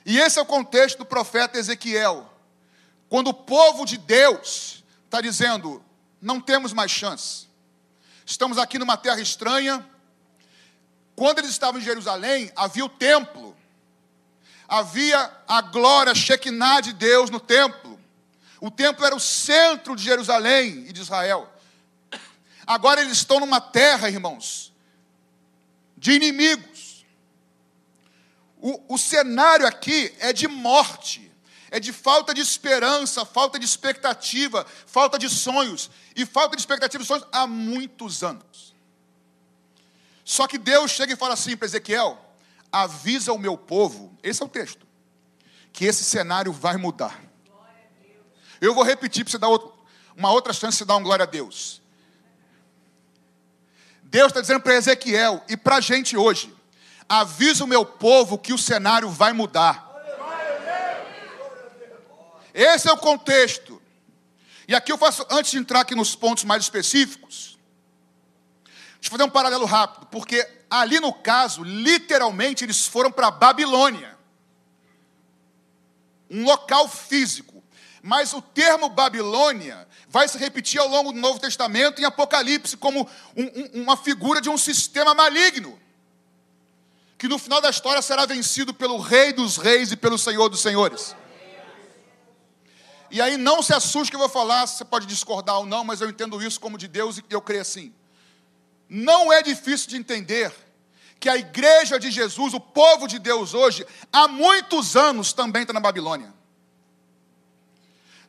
E 0.04 0.18
esse 0.18 0.38
é 0.38 0.42
o 0.42 0.46
contexto 0.46 0.98
do 0.98 1.06
profeta 1.06 1.58
Ezequiel. 1.58 2.30
Quando 3.08 3.28
o 3.28 3.34
povo 3.34 3.86
de 3.86 3.96
Deus 3.96 4.83
está 5.14 5.20
dizendo: 5.20 5.84
não 6.20 6.40
temos 6.40 6.72
mais 6.72 6.90
chance. 6.90 7.46
Estamos 8.26 8.58
aqui 8.58 8.78
numa 8.78 8.96
terra 8.96 9.20
estranha. 9.20 9.84
Quando 11.14 11.38
eles 11.38 11.50
estavam 11.50 11.80
em 11.80 11.84
Jerusalém, 11.84 12.50
havia 12.56 12.84
o 12.84 12.88
templo, 12.88 13.56
havia 14.66 15.30
a 15.46 15.60
glória 15.60 16.12
Shekinah 16.14 16.80
de 16.80 16.92
Deus 16.92 17.30
no 17.30 17.38
templo. 17.38 18.00
O 18.60 18.70
templo 18.70 19.04
era 19.04 19.14
o 19.14 19.20
centro 19.20 19.94
de 19.94 20.02
Jerusalém 20.02 20.86
e 20.88 20.92
de 20.92 21.02
Israel. 21.02 21.48
Agora 22.66 23.00
eles 23.00 23.18
estão 23.18 23.38
numa 23.38 23.60
terra, 23.60 24.08
irmãos, 24.08 24.72
de 25.96 26.12
inimigos. 26.12 27.04
O, 28.60 28.94
o 28.94 28.98
cenário 28.98 29.66
aqui 29.66 30.12
é 30.18 30.32
de 30.32 30.48
morte, 30.48 31.30
é 31.74 31.80
de 31.80 31.92
falta 31.92 32.32
de 32.32 32.40
esperança, 32.40 33.24
falta 33.24 33.58
de 33.58 33.64
expectativa, 33.64 34.64
falta 34.86 35.18
de 35.18 35.28
sonhos. 35.28 35.90
E 36.14 36.24
falta 36.24 36.54
de 36.54 36.62
expectativa 36.62 37.02
e 37.02 37.06
sonhos 37.06 37.26
há 37.32 37.48
muitos 37.48 38.22
anos. 38.22 38.72
Só 40.24 40.46
que 40.46 40.56
Deus 40.56 40.92
chega 40.92 41.14
e 41.14 41.16
fala 41.16 41.34
assim 41.34 41.56
para 41.56 41.66
Ezequiel: 41.66 42.16
avisa 42.70 43.32
o 43.32 43.38
meu 43.38 43.58
povo, 43.58 44.16
esse 44.22 44.40
é 44.40 44.46
o 44.46 44.48
texto, 44.48 44.86
que 45.72 45.84
esse 45.84 46.04
cenário 46.04 46.52
vai 46.52 46.76
mudar. 46.76 47.20
Eu 48.60 48.72
vou 48.72 48.84
repetir 48.84 49.24
para 49.24 49.32
você 49.32 49.38
dar 49.38 49.48
uma 50.16 50.30
outra 50.30 50.52
chance 50.52 50.78
de 50.78 50.84
dar 50.84 50.94
um 50.94 51.02
glória 51.02 51.24
a 51.24 51.26
Deus. 51.26 51.82
Deus 54.04 54.28
está 54.28 54.40
dizendo 54.40 54.60
para 54.60 54.76
Ezequiel 54.76 55.42
e 55.48 55.56
para 55.56 55.78
a 55.78 55.80
gente 55.80 56.16
hoje: 56.16 56.54
avisa 57.08 57.64
o 57.64 57.66
meu 57.66 57.84
povo 57.84 58.38
que 58.38 58.52
o 58.52 58.58
cenário 58.58 59.10
vai 59.10 59.32
mudar. 59.32 59.83
Esse 62.54 62.88
é 62.88 62.92
o 62.92 62.96
contexto. 62.96 63.82
E 64.68 64.74
aqui 64.74 64.92
eu 64.92 64.96
faço, 64.96 65.26
antes 65.28 65.50
de 65.50 65.58
entrar 65.58 65.80
aqui 65.80 65.94
nos 65.94 66.14
pontos 66.14 66.44
mais 66.44 66.62
específicos, 66.62 67.58
deixa 68.64 69.08
eu 69.08 69.10
fazer 69.10 69.24
um 69.24 69.30
paralelo 69.30 69.66
rápido, 69.66 70.06
porque 70.06 70.48
ali 70.70 71.00
no 71.00 71.12
caso, 71.12 71.64
literalmente, 71.64 72.64
eles 72.64 72.86
foram 72.86 73.10
para 73.10 73.30
Babilônia 73.30 74.16
um 76.30 76.44
local 76.44 76.88
físico. 76.88 77.62
Mas 78.02 78.32
o 78.32 78.42
termo 78.42 78.88
Babilônia 78.88 79.88
vai 80.08 80.28
se 80.28 80.36
repetir 80.36 80.78
ao 80.78 80.88
longo 80.88 81.12
do 81.12 81.18
Novo 81.18 81.38
Testamento 81.38 82.00
em 82.00 82.04
Apocalipse 82.04 82.76
como 82.76 83.08
um, 83.36 83.44
um, 83.44 83.82
uma 83.82 83.96
figura 83.96 84.40
de 84.40 84.50
um 84.50 84.58
sistema 84.58 85.14
maligno, 85.14 85.78
que 87.16 87.26
no 87.26 87.38
final 87.38 87.60
da 87.60 87.70
história 87.70 88.02
será 88.02 88.26
vencido 88.26 88.74
pelo 88.74 88.98
Rei 88.98 89.32
dos 89.32 89.56
Reis 89.56 89.90
e 89.90 89.96
pelo 89.96 90.18
Senhor 90.18 90.48
dos 90.48 90.60
Senhores. 90.60 91.16
E 93.14 93.22
aí 93.22 93.36
não 93.36 93.62
se 93.62 93.72
assuste 93.72 94.10
que 94.10 94.16
eu 94.16 94.20
vou 94.20 94.28
falar, 94.28 94.66
você 94.66 94.84
pode 94.84 95.06
discordar 95.06 95.58
ou 95.58 95.64
não, 95.64 95.84
mas 95.84 96.00
eu 96.00 96.10
entendo 96.10 96.42
isso 96.42 96.58
como 96.58 96.76
de 96.76 96.88
Deus 96.88 97.16
e 97.16 97.24
eu 97.30 97.40
creio 97.40 97.62
assim. 97.62 97.94
Não 98.88 99.32
é 99.32 99.40
difícil 99.40 99.88
de 99.88 99.96
entender 99.96 100.52
que 101.20 101.28
a 101.28 101.36
igreja 101.36 101.96
de 101.96 102.10
Jesus, 102.10 102.54
o 102.54 102.58
povo 102.58 103.06
de 103.06 103.20
Deus 103.20 103.54
hoje, 103.54 103.86
há 104.12 104.26
muitos 104.26 104.96
anos 104.96 105.32
também 105.32 105.62
está 105.62 105.72
na 105.72 105.78
Babilônia. 105.78 106.34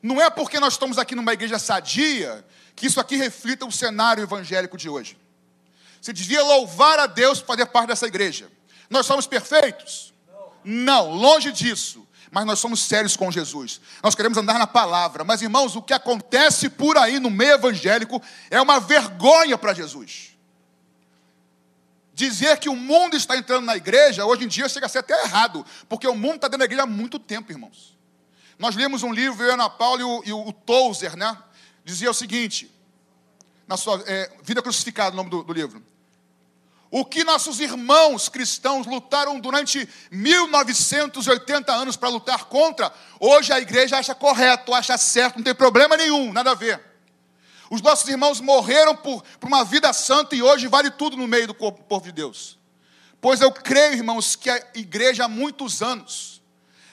Não 0.03 0.21
é 0.21 0.29
porque 0.29 0.59
nós 0.59 0.73
estamos 0.73 0.99
aqui 0.99 1.15
numa 1.15 1.33
igreja 1.33 1.57
sadia 1.57 2.45
que 2.75 2.85
isso 2.85 2.99
aqui 2.99 3.15
reflita 3.15 3.65
o 3.65 3.71
cenário 3.71 4.21
evangélico 4.21 4.77
de 4.77 4.87
hoje. 4.87 5.17
Você 5.99 6.13
devia 6.13 6.43
louvar 6.43 6.99
a 6.99 7.07
Deus 7.07 7.39
por 7.39 7.47
fazer 7.47 7.65
parte 7.65 7.87
dessa 7.87 8.05
igreja. 8.05 8.51
Nós 8.87 9.07
somos 9.07 9.25
perfeitos? 9.25 10.13
Não, 10.63 11.09
longe 11.09 11.51
disso 11.51 12.05
mas 12.31 12.45
nós 12.45 12.59
somos 12.59 12.81
sérios 12.81 13.15
com 13.15 13.31
Jesus. 13.31 13.79
Nós 14.01 14.15
queremos 14.15 14.37
andar 14.37 14.59
na 14.59 14.67
palavra. 14.67 15.23
Mas, 15.23 15.41
irmãos, 15.41 15.75
o 15.75 15.81
que 15.81 15.93
acontece 15.93 16.69
por 16.69 16.97
aí 16.97 17.19
no 17.19 17.29
meio 17.29 17.53
evangélico 17.53 18.21
é 18.49 18.59
uma 18.61 18.79
vergonha 18.79 19.57
para 19.57 19.73
Jesus. 19.73 20.35
Dizer 22.13 22.57
que 22.59 22.69
o 22.69 22.75
mundo 22.75 23.17
está 23.17 23.37
entrando 23.37 23.65
na 23.65 23.75
igreja, 23.75 24.25
hoje 24.25 24.45
em 24.45 24.47
dia 24.47 24.69
chega 24.69 24.85
a 24.85 24.89
ser 24.89 24.99
até 24.99 25.21
errado, 25.23 25.65
porque 25.89 26.07
o 26.07 26.15
mundo 26.15 26.35
está 26.35 26.47
dentro 26.47 26.59
da 26.59 26.65
igreja 26.65 26.83
há 26.83 26.87
muito 26.87 27.19
tempo, 27.19 27.51
irmãos. 27.51 27.97
Nós 28.57 28.75
lemos 28.75 29.03
um 29.03 29.11
livro, 29.11 29.43
eu, 29.43 29.53
Ana 29.53 29.69
Paula 29.69 30.01
e 30.01 30.03
o, 30.03 30.23
e 30.25 30.33
o 30.33 30.53
Tozer, 30.53 31.17
né? 31.17 31.37
Dizia 31.83 32.09
o 32.09 32.13
seguinte, 32.13 32.73
na 33.67 33.75
sua 33.75 34.01
é, 34.07 34.31
Vida 34.43 34.61
Crucificada, 34.61 35.13
o 35.13 35.17
nome 35.17 35.29
do, 35.29 35.43
do 35.43 35.51
livro. 35.51 35.83
O 36.97 37.03
que 37.03 37.25
nossos 37.25 37.59
irmãos 37.59 38.29
cristãos 38.29 38.87
lutaram 38.87 39.37
durante 39.37 39.85
1980 40.09 41.69
anos 41.73 41.97
para 41.97 42.07
lutar 42.07 42.45
contra, 42.45 42.89
hoje 43.19 43.51
a 43.51 43.59
igreja 43.59 43.97
acha 43.97 44.15
correto, 44.15 44.73
acha 44.73 44.97
certo, 44.97 45.35
não 45.35 45.43
tem 45.43 45.53
problema 45.53 45.97
nenhum, 45.97 46.31
nada 46.31 46.51
a 46.51 46.55
ver. 46.55 46.81
Os 47.69 47.81
nossos 47.81 48.07
irmãos 48.07 48.39
morreram 48.39 48.95
por, 48.95 49.21
por 49.41 49.47
uma 49.47 49.65
vida 49.65 49.91
santa 49.91 50.37
e 50.37 50.41
hoje 50.41 50.67
vale 50.67 50.89
tudo 50.89 51.17
no 51.17 51.27
meio 51.27 51.47
do 51.47 51.53
corpo, 51.53 51.83
povo 51.83 52.05
de 52.05 52.13
Deus. 52.13 52.57
Pois 53.19 53.41
eu 53.41 53.51
creio, 53.51 53.95
irmãos, 53.95 54.37
que 54.37 54.49
a 54.49 54.65
igreja 54.73 55.25
há 55.25 55.27
muitos 55.27 55.81
anos, 55.81 56.41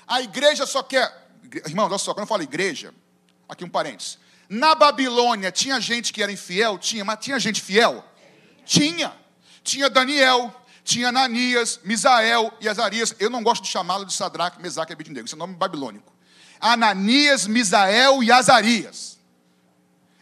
a 0.04 0.20
igreja 0.20 0.66
só 0.66 0.82
quer, 0.82 1.28
irmãos, 1.64 1.86
olha 1.86 1.98
só, 1.98 2.12
quando 2.12 2.24
eu 2.24 2.26
falo 2.26 2.42
igreja, 2.42 2.92
aqui 3.48 3.64
um 3.64 3.70
parênteses, 3.70 4.18
na 4.48 4.74
Babilônia 4.74 5.52
tinha 5.52 5.80
gente 5.80 6.12
que 6.12 6.20
era 6.24 6.32
infiel? 6.32 6.76
Tinha, 6.76 7.04
mas 7.04 7.20
tinha 7.20 7.38
gente 7.38 7.62
fiel? 7.62 8.04
Tinha 8.64 9.21
tinha 9.62 9.88
Daniel, 9.88 10.54
tinha 10.84 11.08
Ananias, 11.08 11.80
Misael 11.84 12.52
e 12.60 12.68
Azarias. 12.68 13.14
Eu 13.18 13.30
não 13.30 13.42
gosto 13.42 13.62
de 13.62 13.68
chamá-lo 13.68 14.04
de 14.04 14.12
Sadraque, 14.12 14.60
Mesaque 14.60 14.92
e 14.92 14.94
Abednego, 14.94 15.26
esse 15.26 15.34
é 15.34 15.38
nome 15.38 15.54
babilônico. 15.54 16.12
Ananias, 16.60 17.46
Misael 17.46 18.22
e 18.22 18.30
Azarias. 18.30 19.18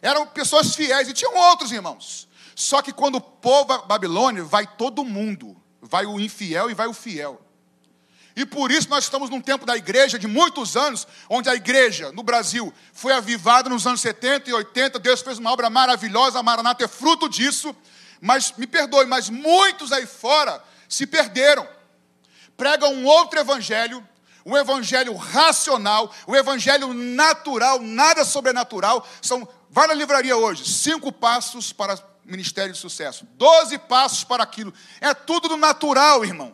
Eram 0.03 0.27
pessoas 0.27 0.75
fiéis 0.75 1.09
e 1.09 1.13
tinham 1.13 1.35
outros 1.37 1.71
irmãos. 1.71 2.29
Só 2.55 2.83
que 2.83 2.93
quando 2.93 3.17
o 3.17 3.21
povo 3.21 3.87
Babilônia, 3.87 4.43
vai 4.45 4.67
todo 4.67 5.05
mundo. 5.05 5.57
Vai 5.81 6.07
o 6.07 6.19
infiel 6.19 6.71
e 6.71 6.75
vai 6.75 6.87
o 6.87 6.95
fiel. 6.95 7.41
E 8.37 8.47
por 8.47 8.71
isso 8.71 8.89
nós 8.89 9.05
estamos 9.05 9.29
num 9.29 9.41
tempo 9.41 9.67
da 9.67 9.77
igreja 9.77 10.19
de 10.19 10.27
muitos 10.27 10.77
anos, 10.77 11.07
onde 11.29 11.49
a 11.51 11.55
igreja 11.55 12.13
no 12.13 12.23
Brasil 12.23 12.73
foi 12.93 13.13
avivada 13.13 13.69
nos 13.69 13.87
anos 13.87 14.01
70 14.01 14.49
e 14.49 14.53
80. 14.53 14.99
Deus 14.99 15.21
fez 15.21 15.39
uma 15.39 15.51
obra 15.51 15.69
maravilhosa, 15.69 16.39
a 16.39 16.43
Maranata 16.43 16.85
é 16.85 16.89
fruto 16.89 17.29
disso. 17.29 17.75
Mas 18.21 18.53
me 18.57 18.67
perdoe, 18.67 19.07
mas 19.07 19.31
muitos 19.31 19.93
aí 19.93 20.07
fora 20.07 20.63
se 20.89 21.07
perderam. 21.07 21.67
Pregam 22.57 22.93
um 22.93 23.07
outro 23.07 23.41
evangelho, 23.41 24.07
um 24.45 24.57
evangelho 24.57 25.15
racional, 25.15 26.13
um 26.29 26.37
evangelho 26.37 26.93
natural, 26.93 27.81
nada 27.81 28.25
sobrenatural. 28.25 29.07
São, 29.23 29.49
vai 29.71 29.87
na 29.87 29.95
livraria 29.95 30.37
hoje, 30.37 30.67
cinco 30.67 31.11
passos 31.11 31.73
para 31.73 31.99
ministério 32.25 32.73
de 32.73 32.79
sucesso, 32.79 33.27
doze 33.33 33.79
passos 33.79 34.25
para 34.25 34.43
aquilo. 34.43 34.73
É 35.01 35.15
tudo 35.15 35.49
do 35.49 35.57
natural, 35.57 36.25
irmão. 36.25 36.53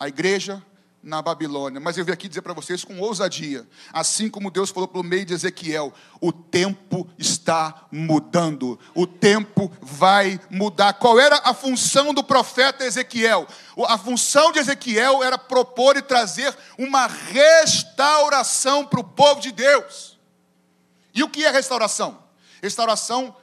A 0.00 0.08
igreja 0.08 0.64
na 1.02 1.22
Babilônia. 1.22 1.80
Mas 1.80 1.96
eu 1.96 2.04
vim 2.04 2.12
aqui 2.12 2.28
dizer 2.28 2.42
para 2.42 2.52
vocês 2.52 2.84
com 2.84 2.98
ousadia, 3.00 3.66
assim 3.92 4.28
como 4.28 4.50
Deus 4.50 4.70
falou 4.70 4.88
pelo 4.88 5.04
meio 5.04 5.24
de 5.24 5.34
Ezequiel, 5.34 5.92
o 6.20 6.32
tempo 6.32 7.08
está 7.18 7.86
mudando. 7.90 8.78
O 8.94 9.06
tempo 9.06 9.70
vai 9.80 10.40
mudar. 10.50 10.94
Qual 10.94 11.18
era 11.18 11.40
a 11.44 11.54
função 11.54 12.12
do 12.12 12.22
profeta 12.22 12.84
Ezequiel? 12.84 13.46
A 13.86 13.96
função 13.96 14.52
de 14.52 14.58
Ezequiel 14.58 15.22
era 15.22 15.38
propor 15.38 15.96
e 15.96 16.02
trazer 16.02 16.56
uma 16.76 17.06
restauração 17.06 18.84
para 18.84 19.00
o 19.00 19.04
povo 19.04 19.40
de 19.40 19.52
Deus. 19.52 20.18
E 21.14 21.22
o 21.22 21.28
que 21.28 21.44
é 21.44 21.50
restauração? 21.50 22.22
Restauração 22.62 23.34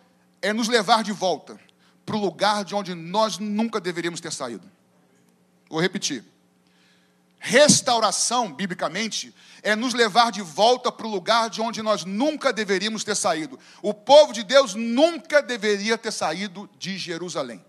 é 0.41 0.53
nos 0.53 0.67
levar 0.67 1.03
de 1.03 1.11
volta 1.11 1.59
para 2.05 2.15
o 2.15 2.19
lugar 2.19 2.63
de 2.63 2.75
onde 2.75 2.93
nós 2.93 3.39
nunca 3.39 3.79
deveríamos 3.79 4.21
ter 4.21 4.31
saído. 4.31 4.69
Vou 5.69 5.81
repetir 5.81 6.23
Restauração, 7.47 8.51
biblicamente, 8.51 9.31
é 9.61 9.75
nos 9.75 9.93
levar 9.93 10.31
de 10.31 10.41
volta 10.41 10.91
para 10.91 11.05
o 11.05 11.09
lugar 11.11 11.47
de 11.47 11.61
onde 11.61 11.79
nós 11.83 12.03
nunca 12.03 12.51
deveríamos 12.51 13.03
ter 13.03 13.13
saído. 13.13 13.59
O 13.83 13.93
povo 13.93 14.33
de 14.33 14.43
Deus 14.43 14.73
nunca 14.73 15.43
deveria 15.43 15.95
ter 15.95 16.11
saído 16.11 16.67
de 16.79 16.97
Jerusalém. 16.97 17.63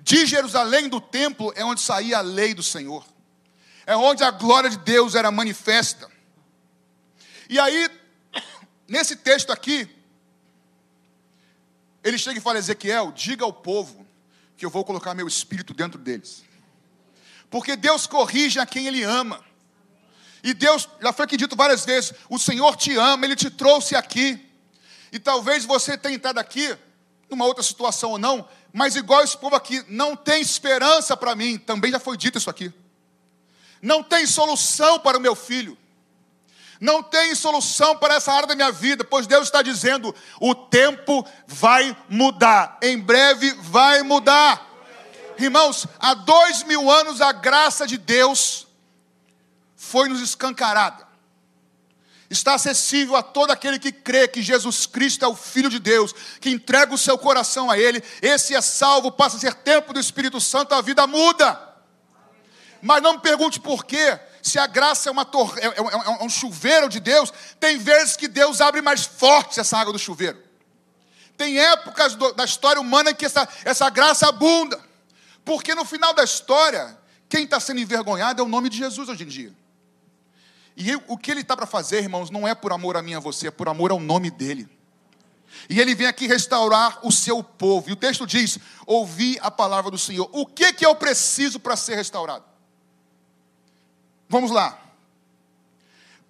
De 0.00 0.26
Jerusalém 0.26 0.88
do 0.88 1.00
templo 1.00 1.52
é 1.54 1.64
onde 1.64 1.80
saía 1.80 2.18
a 2.18 2.22
lei 2.22 2.54
do 2.54 2.62
Senhor, 2.62 3.06
é 3.86 3.96
onde 3.96 4.24
a 4.24 4.32
glória 4.32 4.68
de 4.68 4.78
Deus 4.78 5.14
era 5.14 5.30
manifesta. 5.30 6.10
E 7.48 7.56
aí, 7.56 7.88
nesse 8.88 9.14
texto 9.14 9.52
aqui, 9.52 9.88
ele 12.02 12.18
chega 12.18 12.40
e 12.40 12.42
fala: 12.42 12.58
Ezequiel, 12.58 13.12
diga 13.12 13.44
ao 13.44 13.52
povo 13.52 14.04
que 14.56 14.66
eu 14.66 14.70
vou 14.70 14.84
colocar 14.84 15.14
meu 15.14 15.28
espírito 15.28 15.72
dentro 15.72 16.00
deles. 16.00 16.42
Porque 17.54 17.76
Deus 17.76 18.04
corrige 18.08 18.58
a 18.58 18.66
quem 18.66 18.88
Ele 18.88 19.04
ama. 19.04 19.40
E 20.42 20.52
Deus, 20.52 20.88
já 21.00 21.12
foi 21.12 21.24
aqui 21.24 21.36
dito 21.36 21.54
várias 21.54 21.84
vezes: 21.84 22.12
o 22.28 22.36
Senhor 22.36 22.74
te 22.74 22.96
ama, 22.96 23.24
Ele 23.24 23.36
te 23.36 23.48
trouxe 23.48 23.94
aqui. 23.94 24.44
E 25.12 25.20
talvez 25.20 25.64
você 25.64 25.96
tenha 25.96 26.16
entrado 26.16 26.38
aqui, 26.38 26.76
numa 27.30 27.44
outra 27.44 27.62
situação 27.62 28.10
ou 28.10 28.18
não, 28.18 28.48
mas 28.72 28.96
igual 28.96 29.22
esse 29.22 29.38
povo 29.38 29.54
aqui, 29.54 29.84
não 29.86 30.16
tem 30.16 30.42
esperança 30.42 31.16
para 31.16 31.36
mim. 31.36 31.56
Também 31.56 31.92
já 31.92 32.00
foi 32.00 32.16
dito 32.16 32.38
isso 32.38 32.50
aqui. 32.50 32.72
Não 33.80 34.02
tem 34.02 34.26
solução 34.26 34.98
para 34.98 35.16
o 35.16 35.20
meu 35.20 35.36
filho. 35.36 35.78
Não 36.80 37.04
tem 37.04 37.36
solução 37.36 37.96
para 37.96 38.16
essa 38.16 38.32
área 38.32 38.48
da 38.48 38.56
minha 38.56 38.72
vida, 38.72 39.04
pois 39.04 39.28
Deus 39.28 39.44
está 39.44 39.62
dizendo: 39.62 40.12
o 40.40 40.56
tempo 40.56 41.24
vai 41.46 41.96
mudar, 42.08 42.78
em 42.82 42.98
breve 42.98 43.52
vai 43.60 44.02
mudar. 44.02 44.73
Irmãos, 45.38 45.86
há 45.98 46.14
dois 46.14 46.62
mil 46.62 46.90
anos 46.90 47.20
a 47.20 47.32
graça 47.32 47.86
de 47.86 47.96
Deus 47.96 48.66
foi 49.76 50.08
nos 50.08 50.20
escancarada. 50.20 51.04
Está 52.30 52.54
acessível 52.54 53.16
a 53.16 53.22
todo 53.22 53.50
aquele 53.50 53.78
que 53.78 53.92
crê 53.92 54.26
que 54.26 54.42
Jesus 54.42 54.86
Cristo 54.86 55.24
é 55.24 55.28
o 55.28 55.36
Filho 55.36 55.68
de 55.68 55.78
Deus, 55.78 56.14
que 56.40 56.50
entrega 56.50 56.94
o 56.94 56.98
seu 56.98 57.18
coração 57.18 57.70
a 57.70 57.78
Ele. 57.78 58.02
Esse 58.20 58.54
é 58.54 58.60
salvo, 58.60 59.12
passa 59.12 59.36
a 59.36 59.40
ser 59.40 59.54
tempo 59.54 59.92
do 59.92 60.00
Espírito 60.00 60.40
Santo, 60.40 60.74
a 60.74 60.80
vida 60.80 61.06
muda. 61.06 61.60
Mas 62.80 63.02
não 63.02 63.14
me 63.14 63.20
pergunte 63.20 63.60
por 63.60 63.84
quê. 63.84 64.18
se 64.42 64.58
a 64.58 64.66
graça 64.66 65.08
é, 65.08 65.12
uma 65.12 65.24
tor 65.24 65.56
é, 65.58 65.66
é, 65.66 65.70
é, 65.70 66.24
um 66.24 66.28
chuveiro 66.28 66.88
de 66.88 67.00
Deus, 67.00 67.32
tem 67.60 67.78
vezes 67.78 68.16
que 68.16 68.28
Deus 68.28 68.60
abre 68.60 68.82
mais 68.82 69.04
forte 69.04 69.60
essa 69.60 69.78
água 69.78 69.92
do 69.92 69.98
chuveiro. 69.98 70.42
Tem 71.36 71.58
épocas 71.58 72.14
do, 72.14 72.32
da 72.32 72.44
história 72.44 72.80
humana 72.80 73.14
que 73.14 73.24
essa, 73.24 73.48
essa 73.64 73.88
graça 73.90 74.28
abunda. 74.28 74.80
Porque 75.44 75.74
no 75.74 75.84
final 75.84 76.14
da 76.14 76.24
história, 76.24 76.98
quem 77.28 77.44
está 77.44 77.60
sendo 77.60 77.80
envergonhado 77.80 78.40
é 78.40 78.44
o 78.44 78.48
nome 78.48 78.68
de 78.68 78.78
Jesus 78.78 79.08
hoje 79.08 79.24
em 79.24 79.28
dia. 79.28 79.54
E 80.76 80.94
o 81.06 81.16
que 81.16 81.30
ele 81.30 81.40
está 81.40 81.56
para 81.56 81.66
fazer, 81.66 81.98
irmãos, 81.98 82.30
não 82.30 82.48
é 82.48 82.54
por 82.54 82.72
amor 82.72 82.96
a 82.96 83.02
mim 83.02 83.12
e 83.12 83.14
a 83.14 83.20
você, 83.20 83.48
é 83.48 83.50
por 83.50 83.68
amor 83.68 83.90
ao 83.90 84.00
nome 84.00 84.30
dele. 84.30 84.68
E 85.68 85.80
ele 85.80 85.94
vem 85.94 86.06
aqui 86.06 86.26
restaurar 86.26 86.98
o 87.06 87.12
seu 87.12 87.42
povo. 87.42 87.88
E 87.88 87.92
o 87.92 87.96
texto 87.96 88.26
diz: 88.26 88.58
ouvi 88.86 89.38
a 89.40 89.50
palavra 89.50 89.90
do 89.90 89.98
Senhor. 89.98 90.28
O 90.32 90.44
que, 90.44 90.72
que 90.72 90.84
eu 90.84 90.94
preciso 90.94 91.60
para 91.60 91.76
ser 91.76 91.94
restaurado? 91.94 92.44
Vamos 94.28 94.50
lá. 94.50 94.80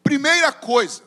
Primeira 0.02 0.52
coisa, 0.52 1.02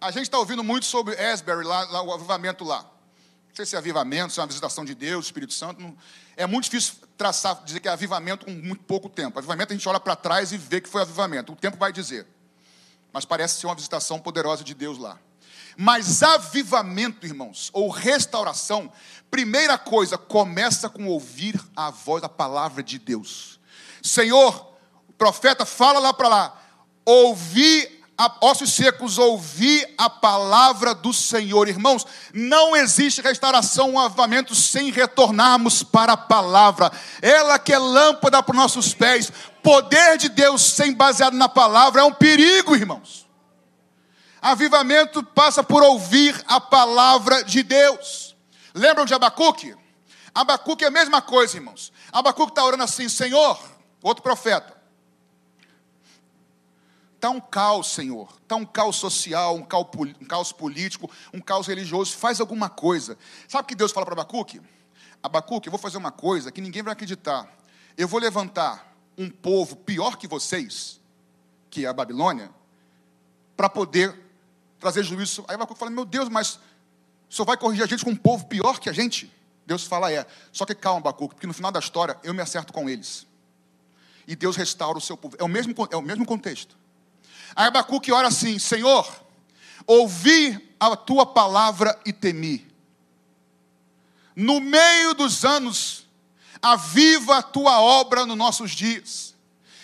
a 0.00 0.12
gente 0.12 0.24
está 0.24 0.38
ouvindo 0.38 0.62
muito 0.62 0.86
sobre 0.86 1.16
Asbury, 1.18 1.66
lá, 1.66 1.82
lá, 1.84 2.02
o 2.02 2.12
avivamento 2.12 2.62
lá. 2.62 2.82
Não 2.82 3.56
sei 3.56 3.66
se 3.66 3.74
é 3.74 3.78
avivamento, 3.78 4.32
se 4.32 4.38
é 4.38 4.42
uma 4.42 4.46
visitação 4.46 4.84
de 4.84 4.94
Deus, 4.94 5.26
Espírito 5.26 5.52
Santo. 5.52 5.80
Não, 5.80 5.96
é 6.36 6.46
muito 6.46 6.64
difícil 6.64 6.94
traçar, 7.20 7.62
dizer 7.62 7.80
que 7.80 7.88
é 7.88 7.90
avivamento 7.90 8.46
com 8.46 8.50
muito 8.50 8.82
pouco 8.84 9.06
tempo. 9.06 9.38
Avivamento 9.38 9.74
a 9.74 9.76
gente 9.76 9.86
olha 9.86 10.00
para 10.00 10.16
trás 10.16 10.52
e 10.52 10.56
vê 10.56 10.80
que 10.80 10.88
foi 10.88 11.02
avivamento. 11.02 11.52
O 11.52 11.56
tempo 11.56 11.76
vai 11.76 11.92
dizer. 11.92 12.26
Mas 13.12 13.26
parece 13.26 13.60
ser 13.60 13.66
uma 13.66 13.74
visitação 13.74 14.18
poderosa 14.18 14.64
de 14.64 14.72
Deus 14.72 14.96
lá. 14.96 15.18
Mas 15.76 16.22
avivamento, 16.22 17.26
irmãos, 17.26 17.68
ou 17.74 17.90
restauração, 17.90 18.90
primeira 19.30 19.76
coisa, 19.76 20.16
começa 20.16 20.88
com 20.88 21.08
ouvir 21.08 21.60
a 21.76 21.90
voz 21.90 22.22
da 22.22 22.28
palavra 22.28 22.82
de 22.82 22.98
Deus. 22.98 23.60
Senhor, 24.02 24.74
o 25.06 25.12
profeta 25.12 25.66
fala 25.66 25.98
lá 25.98 26.14
para 26.14 26.28
lá, 26.28 26.62
ouvir 27.04 27.99
ossos 28.40 28.72
secos, 28.72 29.18
ouvir 29.18 29.94
a 29.96 30.10
palavra 30.10 30.94
do 30.94 31.12
Senhor. 31.12 31.68
Irmãos, 31.68 32.06
não 32.34 32.76
existe 32.76 33.22
restauração, 33.22 33.92
um 33.92 33.98
avivamento 33.98 34.54
sem 34.54 34.90
retornarmos 34.90 35.82
para 35.82 36.12
a 36.12 36.16
palavra. 36.16 36.90
Ela 37.22 37.58
que 37.58 37.72
é 37.72 37.78
lâmpada 37.78 38.42
para 38.42 38.52
os 38.52 38.58
nossos 38.58 38.92
pés. 38.92 39.32
Poder 39.62 40.18
de 40.18 40.28
Deus 40.28 40.62
sem 40.62 40.92
baseado 40.92 41.34
na 41.34 41.48
palavra 41.48 42.02
é 42.02 42.04
um 42.04 42.12
perigo, 42.12 42.74
irmãos. 42.74 43.26
Avivamento 44.42 45.22
passa 45.22 45.62
por 45.62 45.82
ouvir 45.82 46.34
a 46.46 46.60
palavra 46.60 47.44
de 47.44 47.62
Deus. 47.62 48.34
Lembram 48.74 49.04
de 49.04 49.14
Abacuque? 49.14 49.74
Abacuque 50.34 50.84
é 50.84 50.88
a 50.88 50.90
mesma 50.90 51.20
coisa, 51.20 51.56
irmãos. 51.56 51.92
Abacuque 52.12 52.52
está 52.52 52.64
orando 52.64 52.84
assim: 52.84 53.08
Senhor, 53.08 53.58
outro 54.02 54.22
profeta, 54.22 54.79
Está 57.20 57.28
um 57.28 57.38
caos, 57.38 57.92
Senhor. 57.92 58.32
Está 58.42 58.56
um 58.56 58.64
caos 58.64 58.96
social, 58.96 59.54
um 59.54 59.62
caos, 59.62 59.86
um 60.18 60.24
caos, 60.24 60.52
político, 60.52 61.10
um 61.34 61.38
caos 61.38 61.66
religioso. 61.66 62.16
Faz 62.16 62.40
alguma 62.40 62.70
coisa. 62.70 63.18
Sabe 63.46 63.64
o 63.64 63.66
que 63.66 63.74
Deus 63.74 63.92
fala 63.92 64.06
para 64.06 64.14
Abacuque? 64.14 64.58
Abacuque, 65.22 65.68
eu 65.68 65.70
vou 65.70 65.78
fazer 65.78 65.98
uma 65.98 66.10
coisa 66.10 66.50
que 66.50 66.62
ninguém 66.62 66.82
vai 66.82 66.94
acreditar. 66.94 67.46
Eu 67.94 68.08
vou 68.08 68.18
levantar 68.18 68.96
um 69.18 69.28
povo 69.28 69.76
pior 69.76 70.16
que 70.16 70.26
vocês, 70.26 70.98
que 71.68 71.84
é 71.84 71.88
a 71.90 71.92
Babilônia, 71.92 72.50
para 73.54 73.68
poder 73.68 74.18
trazer 74.78 75.02
juízo. 75.02 75.44
Aí 75.46 75.56
Abacuque 75.56 75.78
fala: 75.78 75.90
Meu 75.90 76.06
Deus, 76.06 76.30
mas 76.30 76.58
o 77.28 77.34
senhor 77.34 77.44
vai 77.44 77.58
corrigir 77.58 77.84
a 77.84 77.86
gente 77.86 78.02
com 78.02 78.12
um 78.12 78.16
povo 78.16 78.46
pior 78.46 78.80
que 78.80 78.88
a 78.88 78.94
gente? 78.94 79.30
Deus 79.66 79.84
fala: 79.84 80.10
É. 80.10 80.26
Só 80.50 80.64
que 80.64 80.74
calma, 80.74 81.00
Abacuque, 81.00 81.34
porque 81.34 81.46
no 81.46 81.52
final 81.52 81.70
da 81.70 81.80
história 81.80 82.18
eu 82.24 82.32
me 82.32 82.40
acerto 82.40 82.72
com 82.72 82.88
eles. 82.88 83.26
E 84.26 84.34
Deus 84.34 84.56
restaura 84.56 84.96
o 84.96 85.02
seu 85.02 85.18
povo. 85.18 85.36
É 85.38 85.44
o 85.44 85.48
mesmo, 85.48 85.74
é 85.90 85.96
o 85.96 86.02
mesmo 86.02 86.24
contexto. 86.24 86.79
Aí 87.54 87.66
Abacuque 87.66 88.12
ora 88.12 88.28
assim: 88.28 88.58
Senhor, 88.58 89.08
ouvi 89.86 90.74
a 90.78 90.96
tua 90.96 91.26
palavra 91.26 91.98
e 92.04 92.12
temi. 92.12 92.66
No 94.34 94.60
meio 94.60 95.14
dos 95.14 95.44
anos, 95.44 96.06
aviva 96.62 97.38
a 97.38 97.42
tua 97.42 97.80
obra 97.80 98.24
nos 98.24 98.36
nossos 98.36 98.70
dias. 98.70 99.34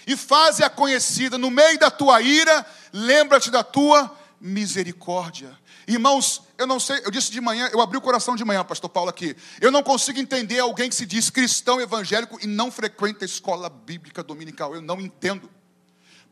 E 0.06 0.16
faze-a 0.16 0.70
conhecida 0.70 1.36
no 1.36 1.50
meio 1.50 1.78
da 1.78 1.90
tua 1.90 2.22
ira, 2.22 2.64
lembra-te 2.92 3.50
da 3.50 3.64
tua 3.64 4.16
misericórdia. 4.40 5.58
Irmãos, 5.88 6.42
eu 6.58 6.66
não 6.66 6.80
sei, 6.80 7.00
eu 7.04 7.10
disse 7.10 7.30
de 7.30 7.40
manhã, 7.40 7.68
eu 7.72 7.80
abri 7.80 7.96
o 7.96 8.00
coração 8.00 8.34
de 8.34 8.44
manhã, 8.44 8.64
pastor 8.64 8.90
Paulo 8.90 9.10
aqui. 9.10 9.36
Eu 9.60 9.70
não 9.70 9.82
consigo 9.82 10.18
entender 10.18 10.58
alguém 10.58 10.88
que 10.88 10.94
se 10.94 11.06
diz 11.06 11.30
cristão 11.30 11.80
evangélico 11.80 12.38
e 12.42 12.46
não 12.46 12.70
frequenta 12.70 13.24
a 13.24 13.26
escola 13.26 13.68
bíblica 13.68 14.22
dominical. 14.22 14.74
Eu 14.74 14.80
não 14.80 15.00
entendo 15.00 15.50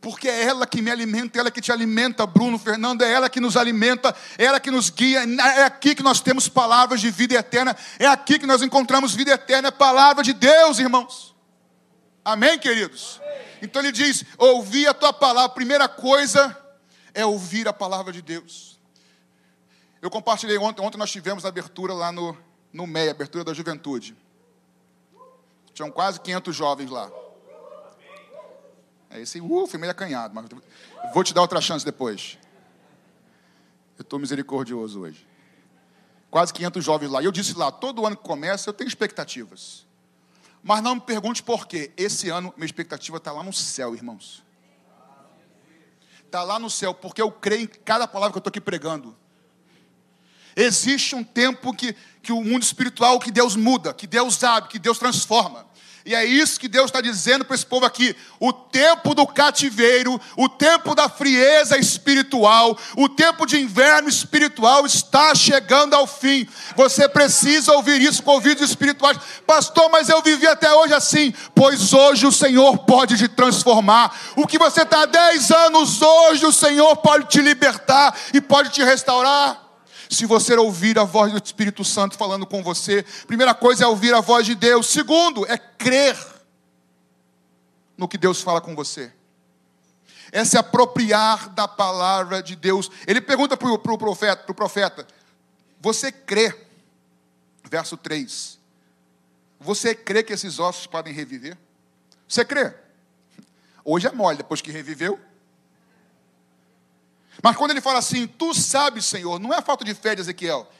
porque 0.04 0.28
é 0.28 0.44
ela 0.44 0.66
que 0.66 0.82
me 0.82 0.90
alimenta, 0.90 1.38
é 1.38 1.40
ela 1.40 1.50
que 1.50 1.62
te 1.62 1.72
alimenta, 1.72 2.26
Bruno, 2.26 2.58
Fernando, 2.58 3.00
é 3.00 3.10
ela 3.10 3.30
que 3.30 3.40
nos 3.40 3.56
alimenta, 3.56 4.14
é 4.36 4.44
ela 4.44 4.60
que 4.60 4.70
nos 4.70 4.90
guia, 4.90 5.20
é 5.56 5.64
aqui 5.64 5.94
que 5.94 6.02
nós 6.02 6.20
temos 6.20 6.46
palavras 6.46 7.00
de 7.00 7.10
vida 7.10 7.34
eterna, 7.34 7.74
é 7.98 8.06
aqui 8.06 8.38
que 8.38 8.46
nós 8.46 8.60
encontramos 8.60 9.14
vida 9.14 9.30
eterna, 9.30 9.68
é 9.68 9.70
palavra 9.70 10.22
de 10.22 10.34
Deus, 10.34 10.78
irmãos. 10.78 11.34
Amém, 12.22 12.58
queridos? 12.58 13.18
Amém. 13.24 13.38
Então 13.62 13.80
ele 13.80 13.92
diz: 13.92 14.26
ouvir 14.36 14.86
a 14.86 14.92
tua 14.92 15.10
palavra, 15.10 15.54
primeira 15.54 15.88
coisa 15.88 16.54
é 17.14 17.24
ouvir 17.24 17.66
a 17.66 17.72
palavra 17.72 18.12
de 18.12 18.20
Deus. 18.20 18.78
Eu 20.02 20.10
compartilhei 20.10 20.58
ontem, 20.58 20.82
ontem 20.82 20.98
nós 20.98 21.10
tivemos 21.10 21.46
a 21.46 21.48
abertura 21.48 21.94
lá 21.94 22.12
no, 22.12 22.36
no 22.70 22.86
MEI, 22.86 23.08
abertura 23.08 23.42
da 23.42 23.54
juventude. 23.54 24.14
Tinham 25.72 25.90
quase 25.90 26.20
500 26.20 26.54
jovens 26.54 26.90
lá. 26.90 27.10
É 29.14 29.20
esse, 29.20 29.40
uh, 29.40 29.66
fui 29.68 29.78
meio 29.78 29.92
acanhado, 29.92 30.34
mas 30.34 30.44
vou 31.14 31.22
te 31.22 31.32
dar 31.32 31.40
outra 31.40 31.60
chance 31.60 31.84
depois. 31.84 32.36
Eu 33.96 34.02
estou 34.02 34.18
misericordioso 34.18 35.02
hoje. 35.02 35.24
Quase 36.28 36.52
500 36.52 36.84
jovens 36.84 37.10
lá. 37.12 37.22
E 37.22 37.24
eu 37.24 37.30
disse 37.30 37.56
lá, 37.56 37.70
todo 37.70 38.04
ano 38.04 38.16
que 38.16 38.24
começa 38.24 38.68
eu 38.68 38.74
tenho 38.74 38.88
expectativas. 38.88 39.86
Mas 40.64 40.82
não 40.82 40.96
me 40.96 41.00
pergunte 41.00 41.44
por 41.44 41.68
quê. 41.68 41.92
Esse 41.96 42.28
ano 42.28 42.52
minha 42.56 42.66
expectativa 42.66 43.18
está 43.18 43.30
lá 43.30 43.44
no 43.44 43.52
céu, 43.52 43.94
irmãos. 43.94 44.42
Está 46.26 46.42
lá 46.42 46.58
no 46.58 46.68
céu, 46.68 46.92
porque 46.92 47.22
eu 47.22 47.30
creio 47.30 47.62
em 47.62 47.66
cada 47.68 48.08
palavra 48.08 48.32
que 48.32 48.38
eu 48.38 48.40
estou 48.40 48.50
aqui 48.50 48.60
pregando. 48.60 49.16
Existe 50.56 51.14
um 51.14 51.22
tempo 51.22 51.72
que, 51.72 51.94
que 52.20 52.32
o 52.32 52.42
mundo 52.42 52.64
espiritual, 52.64 53.20
que 53.20 53.30
Deus 53.30 53.54
muda, 53.54 53.94
que 53.94 54.08
Deus 54.08 54.42
abre, 54.42 54.70
que 54.70 54.78
Deus 54.80 54.98
transforma. 54.98 55.64
E 56.06 56.14
é 56.14 56.22
isso 56.22 56.60
que 56.60 56.68
Deus 56.68 56.86
está 56.86 57.00
dizendo 57.00 57.46
para 57.46 57.54
esse 57.54 57.64
povo 57.64 57.86
aqui: 57.86 58.14
o 58.38 58.52
tempo 58.52 59.14
do 59.14 59.26
cativeiro, 59.26 60.20
o 60.36 60.50
tempo 60.50 60.94
da 60.94 61.08
frieza 61.08 61.78
espiritual, 61.78 62.78
o 62.94 63.08
tempo 63.08 63.46
de 63.46 63.58
inverno 63.58 64.06
espiritual 64.06 64.84
está 64.84 65.34
chegando 65.34 65.94
ao 65.94 66.06
fim. 66.06 66.46
Você 66.76 67.08
precisa 67.08 67.72
ouvir 67.72 68.02
isso 68.02 68.22
com 68.22 68.32
ouvidos 68.32 68.68
espirituais, 68.68 69.16
pastor. 69.46 69.88
Mas 69.90 70.10
eu 70.10 70.20
vivi 70.20 70.46
até 70.46 70.70
hoje 70.74 70.92
assim, 70.92 71.32
pois 71.54 71.94
hoje 71.94 72.26
o 72.26 72.32
Senhor 72.32 72.76
pode 72.78 73.16
te 73.16 73.26
transformar. 73.26 74.14
O 74.36 74.46
que 74.46 74.58
você 74.58 74.82
está 74.82 75.04
há 75.04 75.06
10 75.06 75.50
anos, 75.52 76.02
hoje 76.02 76.44
o 76.44 76.52
Senhor 76.52 76.96
pode 76.96 77.28
te 77.28 77.40
libertar 77.40 78.14
e 78.34 78.42
pode 78.42 78.68
te 78.68 78.84
restaurar 78.84 79.63
se 80.14 80.24
você 80.26 80.54
ouvir 80.54 80.98
a 80.98 81.04
voz 81.04 81.32
do 81.32 81.42
Espírito 81.42 81.84
Santo 81.84 82.16
falando 82.16 82.46
com 82.46 82.62
você. 82.62 83.04
Primeira 83.26 83.54
coisa 83.54 83.84
é 83.84 83.86
ouvir 83.86 84.14
a 84.14 84.20
voz 84.20 84.46
de 84.46 84.54
Deus. 84.54 84.86
Segundo, 84.86 85.44
é 85.46 85.58
crer 85.58 86.16
no 87.96 88.08
que 88.08 88.16
Deus 88.16 88.40
fala 88.40 88.60
com 88.60 88.74
você. 88.74 89.12
É 90.32 90.44
se 90.44 90.56
apropriar 90.56 91.48
da 91.50 91.68
palavra 91.68 92.42
de 92.42 92.56
Deus. 92.56 92.90
Ele 93.06 93.20
pergunta 93.20 93.56
para 93.56 93.68
o 93.68 93.98
profeta, 93.98 94.52
profeta: 94.54 95.06
Você 95.80 96.10
crê? 96.10 96.54
Verso 97.70 97.96
3. 97.96 98.58
Você 99.60 99.94
crê 99.94 100.22
que 100.22 100.32
esses 100.32 100.58
ossos 100.58 100.86
podem 100.86 101.12
reviver? 101.12 101.56
Você 102.28 102.44
crê? 102.44 102.74
Hoje 103.84 104.06
é 104.06 104.12
mole, 104.12 104.38
depois 104.38 104.60
que 104.60 104.70
reviveu. 104.70 105.18
Mas 107.42 107.56
quando 107.56 107.72
ele 107.72 107.80
fala 107.80 107.98
assim, 107.98 108.26
tu 108.26 108.54
sabes, 108.54 109.04
Senhor, 109.04 109.38
não 109.38 109.52
é 109.52 109.60
falta 109.60 109.84
de 109.84 109.94
fé 109.94 110.14
de 110.14 110.20
Ezequiel. 110.20 110.70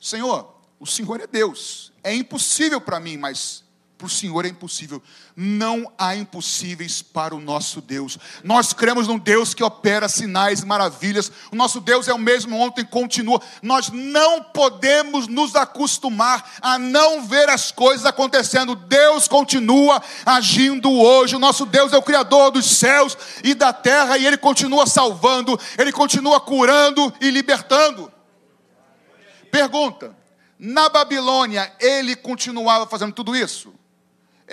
Senhor, 0.00 0.54
o 0.78 0.86
Senhor 0.86 1.20
é 1.20 1.26
Deus. 1.26 1.92
É 2.02 2.14
impossível 2.14 2.80
para 2.80 3.00
mim, 3.00 3.16
mas 3.16 3.63
para 4.04 4.06
o 4.06 4.10
Senhor 4.10 4.44
é 4.44 4.48
impossível. 4.48 5.02
Não 5.34 5.90
há 5.98 6.14
impossíveis 6.14 7.00
para 7.00 7.34
o 7.34 7.40
nosso 7.40 7.80
Deus. 7.80 8.18
Nós 8.42 8.72
cremos 8.72 9.08
num 9.08 9.18
Deus 9.18 9.54
que 9.54 9.64
opera 9.64 10.08
sinais 10.08 10.60
e 10.60 10.66
maravilhas. 10.66 11.32
O 11.50 11.56
nosso 11.56 11.80
Deus 11.80 12.06
é 12.06 12.12
o 12.12 12.18
mesmo 12.18 12.58
ontem 12.58 12.84
continua. 12.84 13.40
Nós 13.62 13.88
não 13.90 14.42
podemos 14.42 15.26
nos 15.26 15.56
acostumar 15.56 16.52
a 16.60 16.78
não 16.78 17.26
ver 17.26 17.48
as 17.48 17.72
coisas 17.72 18.04
acontecendo. 18.04 18.74
Deus 18.74 19.26
continua 19.26 20.02
agindo 20.26 20.92
hoje. 20.92 21.36
O 21.36 21.40
nosso 21.40 21.64
Deus 21.64 21.92
é 21.92 21.96
o 21.96 22.02
Criador 22.02 22.50
dos 22.50 22.66
céus 22.66 23.16
e 23.42 23.54
da 23.54 23.72
terra 23.72 24.18
e 24.18 24.26
Ele 24.26 24.36
continua 24.36 24.86
salvando, 24.86 25.58
Ele 25.78 25.92
continua 25.92 26.40
curando 26.40 27.12
e 27.20 27.30
libertando. 27.30 28.12
Pergunta: 29.50 30.14
na 30.58 30.88
Babilônia, 30.88 31.72
ele 31.80 32.14
continuava 32.14 32.86
fazendo 32.86 33.12
tudo 33.12 33.34
isso? 33.34 33.74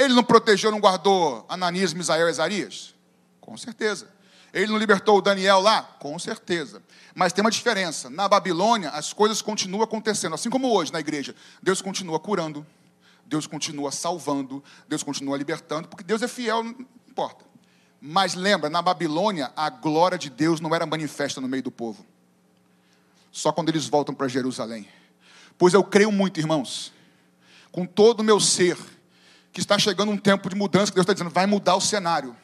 Ele 0.01 0.13
não 0.15 0.23
protegeu, 0.23 0.71
não 0.71 0.79
guardou 0.79 1.45
Ananias, 1.47 1.93
Misael 1.93 2.27
e 2.27 2.29
Ezarias? 2.31 2.95
Com 3.39 3.55
certeza. 3.55 4.07
Ele 4.51 4.71
não 4.71 4.77
libertou 4.77 5.17
o 5.17 5.21
Daniel 5.21 5.59
lá? 5.59 5.83
Com 5.83 6.17
certeza. 6.17 6.81
Mas 7.13 7.31
tem 7.31 7.43
uma 7.43 7.51
diferença. 7.51 8.09
Na 8.09 8.27
Babilônia, 8.27 8.89
as 8.89 9.13
coisas 9.13 9.41
continuam 9.41 9.83
acontecendo, 9.83 10.33
assim 10.33 10.49
como 10.49 10.73
hoje 10.73 10.91
na 10.91 10.99
igreja. 10.99 11.35
Deus 11.61 11.81
continua 11.81 12.19
curando, 12.19 12.65
Deus 13.25 13.45
continua 13.45 13.91
salvando, 13.91 14.63
Deus 14.87 15.03
continua 15.03 15.37
libertando, 15.37 15.87
porque 15.87 16.03
Deus 16.03 16.21
é 16.21 16.27
fiel, 16.27 16.63
não 16.63 16.75
importa. 17.07 17.45
Mas 18.01 18.33
lembra, 18.33 18.69
na 18.69 18.81
Babilônia, 18.81 19.51
a 19.55 19.69
glória 19.69 20.17
de 20.17 20.29
Deus 20.29 20.59
não 20.59 20.73
era 20.73 20.85
manifesta 20.87 21.39
no 21.39 21.47
meio 21.47 21.61
do 21.61 21.71
povo. 21.71 22.03
Só 23.31 23.51
quando 23.51 23.69
eles 23.69 23.87
voltam 23.87 24.15
para 24.15 24.27
Jerusalém. 24.27 24.87
Pois 25.57 25.75
eu 25.75 25.83
creio 25.83 26.11
muito, 26.11 26.39
irmãos, 26.39 26.91
com 27.71 27.85
todo 27.85 28.21
o 28.21 28.23
meu 28.23 28.39
ser, 28.39 28.75
que 29.51 29.59
está 29.59 29.77
chegando 29.77 30.11
um 30.11 30.17
tempo 30.17 30.49
de 30.49 30.55
mudança, 30.55 30.91
que 30.91 30.95
Deus 30.95 31.03
está 31.03 31.13
dizendo, 31.13 31.29
vai 31.29 31.45
mudar 31.45 31.75
o 31.75 31.81
cenário 31.81 32.35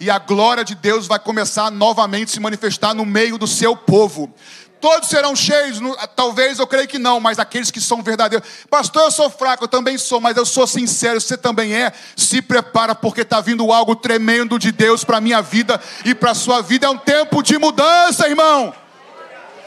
e 0.00 0.10
a 0.10 0.18
glória 0.18 0.64
de 0.64 0.74
Deus 0.74 1.06
vai 1.06 1.18
começar 1.18 1.70
novamente 1.70 2.30
a 2.30 2.32
se 2.32 2.40
manifestar 2.40 2.94
no 2.94 3.04
meio 3.04 3.36
do 3.36 3.46
seu 3.46 3.76
povo. 3.76 4.32
Todos 4.80 5.10
serão 5.10 5.36
cheios, 5.36 5.78
talvez 6.16 6.58
eu 6.58 6.66
creio 6.66 6.88
que 6.88 6.98
não, 6.98 7.20
mas 7.20 7.38
aqueles 7.38 7.70
que 7.70 7.82
são 7.82 8.02
verdadeiros. 8.02 8.48
Pastor, 8.70 9.02
eu 9.02 9.10
sou 9.10 9.28
fraco, 9.28 9.64
eu 9.64 9.68
também 9.68 9.98
sou, 9.98 10.18
mas 10.18 10.38
eu 10.38 10.46
sou 10.46 10.66
sincero, 10.66 11.20
você 11.20 11.36
também 11.36 11.74
é. 11.74 11.92
Se 12.16 12.40
prepara, 12.40 12.94
porque 12.94 13.20
está 13.20 13.42
vindo 13.42 13.70
algo 13.70 13.94
tremendo 13.94 14.58
de 14.58 14.72
Deus 14.72 15.04
para 15.04 15.18
a 15.18 15.20
minha 15.20 15.42
vida 15.42 15.78
e 16.02 16.14
para 16.14 16.30
a 16.30 16.34
sua 16.34 16.62
vida. 16.62 16.86
É 16.86 16.88
um 16.88 16.96
tempo 16.96 17.42
de 17.42 17.58
mudança, 17.58 18.26
irmão. 18.26 18.72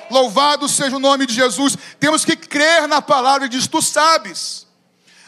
Louvado 0.10 0.68
seja 0.68 0.96
o 0.96 1.00
nome 1.00 1.28
de 1.28 1.36
Jesus. 1.36 1.78
Temos 2.00 2.26
que 2.26 2.36
crer 2.36 2.88
na 2.88 3.00
palavra 3.00 3.46
e 3.46 3.50
diz: 3.50 3.68
Tu 3.68 3.84
sabes. 3.84 4.66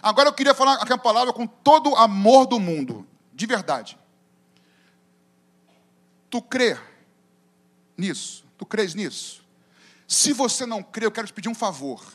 Agora 0.06 0.30
eu 0.30 0.34
queria 0.34 0.54
falar 0.54 0.76
aquela 0.76 1.00
palavra 1.00 1.34
com 1.34 1.48
todo 1.48 1.90
o 1.90 1.96
amor 1.96 2.46
do 2.46 2.60
mundo, 2.60 3.08
de 3.34 3.48
verdade. 3.48 3.98
Tu 6.30 6.40
crê 6.44 6.78
nisso? 7.98 8.46
Tu 8.56 8.68
crês 8.68 8.94
nisso? 8.94 9.44
Se 10.08 10.32
você 10.32 10.64
não 10.64 10.84
crê, 10.84 11.08
eu 11.08 11.12
quero 11.12 11.26
te 11.26 11.34
pedir 11.34 11.50
um 11.50 11.56
favor. 11.56 12.06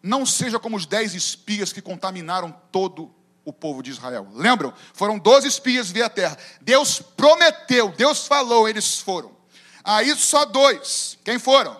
Não 0.00 0.24
seja 0.24 0.60
como 0.60 0.76
os 0.76 0.86
dez 0.86 1.12
espias 1.12 1.72
que 1.72 1.82
contaminaram 1.82 2.54
todo 2.70 3.12
o 3.44 3.52
povo 3.52 3.82
de 3.82 3.90
Israel. 3.90 4.28
Lembram? 4.32 4.72
Foram 4.92 5.18
doze 5.18 5.48
espias 5.48 5.90
via 5.90 6.08
terra. 6.08 6.38
Deus 6.60 7.00
prometeu, 7.00 7.88
Deus 7.88 8.28
falou, 8.28 8.68
eles 8.68 9.00
foram. 9.00 9.36
Aí 9.82 10.14
só 10.14 10.44
dois. 10.44 11.18
Quem 11.24 11.36
foram? 11.36 11.76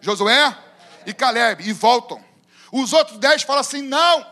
Josué 0.00 0.58
e 1.06 1.14
Caleb. 1.14 1.68
E 1.68 1.72
voltam. 1.72 2.31
Os 2.72 2.92
outros 2.92 3.18
dez 3.18 3.42
falam 3.42 3.60
assim: 3.60 3.82
não. 3.82 4.26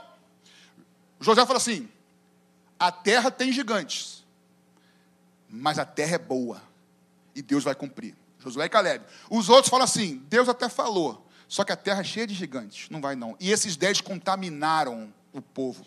José 1.20 1.46
fala 1.46 1.58
assim: 1.58 1.88
a 2.78 2.90
terra 2.90 3.30
tem 3.30 3.52
gigantes 3.52 4.20
mas 5.50 5.78
a 5.78 5.84
terra 5.84 6.14
é 6.14 6.18
boa 6.18 6.62
e 7.34 7.42
Deus 7.42 7.64
vai 7.64 7.74
cumprir. 7.74 8.14
Josué 8.38 8.66
e 8.66 8.68
Caleb. 8.68 9.04
Os 9.28 9.48
outros 9.48 9.68
falam 9.68 9.84
assim: 9.84 10.22
Deus 10.28 10.48
até 10.48 10.68
falou, 10.68 11.26
só 11.48 11.64
que 11.64 11.72
a 11.72 11.76
terra 11.76 12.00
é 12.00 12.04
cheia 12.04 12.26
de 12.26 12.34
gigantes, 12.34 12.88
não 12.88 13.00
vai 13.00 13.16
não. 13.16 13.36
E 13.40 13.50
esses 13.50 13.76
dez 13.76 14.00
contaminaram 14.00 15.12
o 15.32 15.42
povo. 15.42 15.84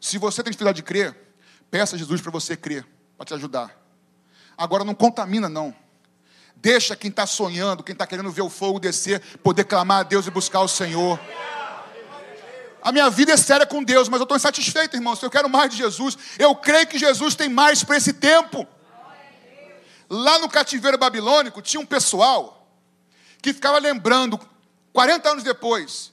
Se 0.00 0.18
você 0.18 0.42
tem 0.42 0.50
dificuldade 0.50 0.76
de 0.76 0.82
crer, 0.82 1.16
peça 1.70 1.96
a 1.96 1.98
Jesus 1.98 2.20
para 2.20 2.30
você 2.30 2.56
crer, 2.56 2.86
para 3.16 3.26
te 3.26 3.34
ajudar. 3.34 3.76
Agora 4.56 4.84
não 4.84 4.94
contamina 4.94 5.48
não. 5.48 5.74
Deixa 6.62 6.94
quem 6.94 7.10
está 7.10 7.26
sonhando, 7.26 7.82
quem 7.82 7.92
está 7.92 8.06
querendo 8.06 8.30
ver 8.30 8.42
o 8.42 8.48
fogo 8.48 8.78
descer, 8.78 9.20
poder 9.42 9.64
clamar 9.64 9.98
a 9.98 10.02
Deus 10.04 10.28
e 10.28 10.30
buscar 10.30 10.60
o 10.60 10.68
Senhor. 10.68 11.18
A 12.80 12.92
minha 12.92 13.10
vida 13.10 13.32
é 13.32 13.36
séria 13.36 13.66
com 13.66 13.82
Deus, 13.82 14.08
mas 14.08 14.20
eu 14.20 14.22
estou 14.22 14.36
insatisfeito, 14.36 14.94
irmãos. 14.94 15.20
Eu 15.20 15.28
quero 15.28 15.50
mais 15.50 15.72
de 15.72 15.76
Jesus. 15.78 16.16
Eu 16.38 16.54
creio 16.54 16.86
que 16.86 17.00
Jesus 17.00 17.34
tem 17.34 17.48
mais 17.48 17.82
para 17.82 17.96
esse 17.96 18.12
tempo. 18.12 18.64
Lá 20.08 20.38
no 20.38 20.48
cativeiro 20.48 20.96
babilônico 20.96 21.60
tinha 21.60 21.80
um 21.80 21.86
pessoal 21.86 22.72
que 23.40 23.52
ficava 23.52 23.80
lembrando, 23.80 24.38
40 24.92 25.30
anos 25.30 25.42
depois, 25.42 26.12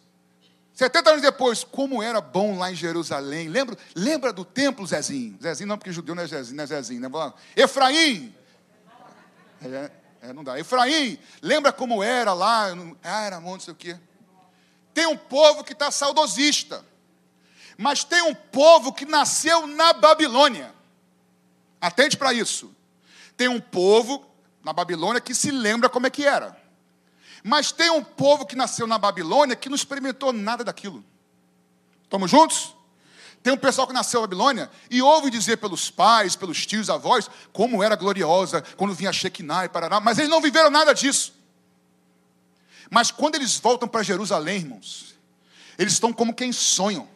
70 0.74 1.10
anos 1.12 1.22
depois, 1.22 1.64
como 1.64 2.02
era 2.02 2.22
bom 2.22 2.58
lá 2.58 2.72
em 2.72 2.76
Jerusalém. 2.76 3.50
Lembra, 3.50 3.78
lembra 3.94 4.34
do 4.34 4.44
templo, 4.44 4.88
Zezinho? 4.88 5.38
Zezinho 5.40 5.68
não, 5.68 5.78
porque 5.78 5.92
judeu 5.92 6.16
não 6.16 6.24
é 6.24 6.28
Zezinho, 6.28 6.58
não 6.58 6.64
é 6.64 6.68
Zezinho. 6.68 7.02
Né? 7.02 7.34
Efraim. 7.56 8.34
É, 9.62 9.92
é, 10.22 10.34
não 10.34 10.44
dá. 10.44 10.60
Efraim, 10.60 11.18
lembra 11.42 11.72
como 11.72 12.04
era 12.04 12.34
lá? 12.34 12.68
Ah, 13.04 13.22
era 13.24 13.40
monte, 13.40 13.60
não 13.60 13.66
sei 13.66 13.74
o 13.74 13.78
quê. 13.78 14.00
Tem 14.94 15.08
um 15.08 15.18
povo 15.18 15.64
que 15.64 15.74
está 15.74 15.92
saudosista, 15.92 16.86
mas 17.78 18.04
tem 18.04 18.22
um 18.24 18.36
povo 18.36 18.92
que 18.92 19.06
nasceu 19.06 19.66
na 19.66 19.94
Babilônia. 19.94 20.74
Atente 21.80 22.18
para 22.18 22.34
isso. 22.34 22.76
Tem 23.38 23.48
um 23.48 23.62
povo 23.62 24.26
na 24.64 24.74
Babilônia 24.74 25.22
que 25.22 25.34
se 25.34 25.52
lembra 25.52 25.90
como 25.90 26.08
é 26.08 26.10
que 26.10 26.26
era. 26.26 26.60
Mas 27.42 27.72
tem 27.72 27.90
um 27.90 28.04
povo 28.04 28.46
que 28.46 28.56
nasceu 28.56 28.86
na 28.86 28.98
Babilônia 28.98 29.56
que 29.56 29.70
não 29.70 29.76
experimentou 29.76 30.34
nada 30.34 30.64
daquilo. 30.64 31.06
Estamos 32.04 32.30
juntos? 32.30 32.76
Tem 33.42 33.54
um 33.54 33.58
pessoal 33.58 33.88
que 33.88 33.94
nasceu 33.94 34.22
na 34.22 34.28
Babilônia 34.28 34.70
e 34.90 35.02
ouve 35.02 35.30
dizer 35.30 35.58
pelos 35.58 35.90
pais, 35.90 36.36
pelos 36.36 36.66
tios, 36.66 36.90
avós, 36.90 37.30
como 37.54 37.82
era 37.82 37.96
gloriosa 37.96 38.62
quando 38.76 38.94
vinha 38.94 39.14
Shekinah 39.14 39.66
e 39.66 39.70
Parará, 39.70 40.00
mas 40.00 40.18
eles 40.18 40.30
não 40.30 40.42
viveram 40.42 40.70
nada 40.70 40.94
disso. 40.94 41.34
Mas 42.90 43.12
quando 43.12 43.36
eles 43.36 43.58
voltam 43.58 43.88
para 43.88 44.04
Jerusalém, 44.04 44.58
irmãos, 44.58 45.16
eles 45.78 45.94
estão 45.94 46.12
como 46.12 46.34
quem 46.34 46.52
sonham. 46.52 47.08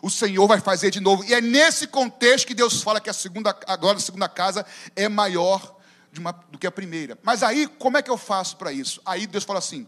O 0.00 0.10
Senhor 0.10 0.46
vai 0.46 0.60
fazer 0.60 0.90
de 0.90 1.00
novo. 1.00 1.24
E 1.24 1.34
é 1.34 1.40
nesse 1.40 1.86
contexto 1.86 2.46
que 2.46 2.54
Deus 2.54 2.82
fala 2.82 3.00
que 3.00 3.10
a 3.10 3.12
segunda, 3.12 3.54
agora 3.66 3.98
a 3.98 4.00
segunda 4.00 4.28
casa 4.28 4.64
é 4.94 5.08
maior 5.08 5.76
uma, 6.18 6.32
do 6.32 6.58
que 6.58 6.66
a 6.66 6.70
primeira. 6.70 7.18
Mas 7.22 7.42
aí, 7.42 7.66
como 7.66 7.96
é 7.96 8.02
que 8.02 8.10
eu 8.10 8.16
faço 8.16 8.56
para 8.56 8.72
isso? 8.72 9.00
Aí 9.04 9.26
Deus 9.26 9.44
fala 9.44 9.58
assim: 9.58 9.86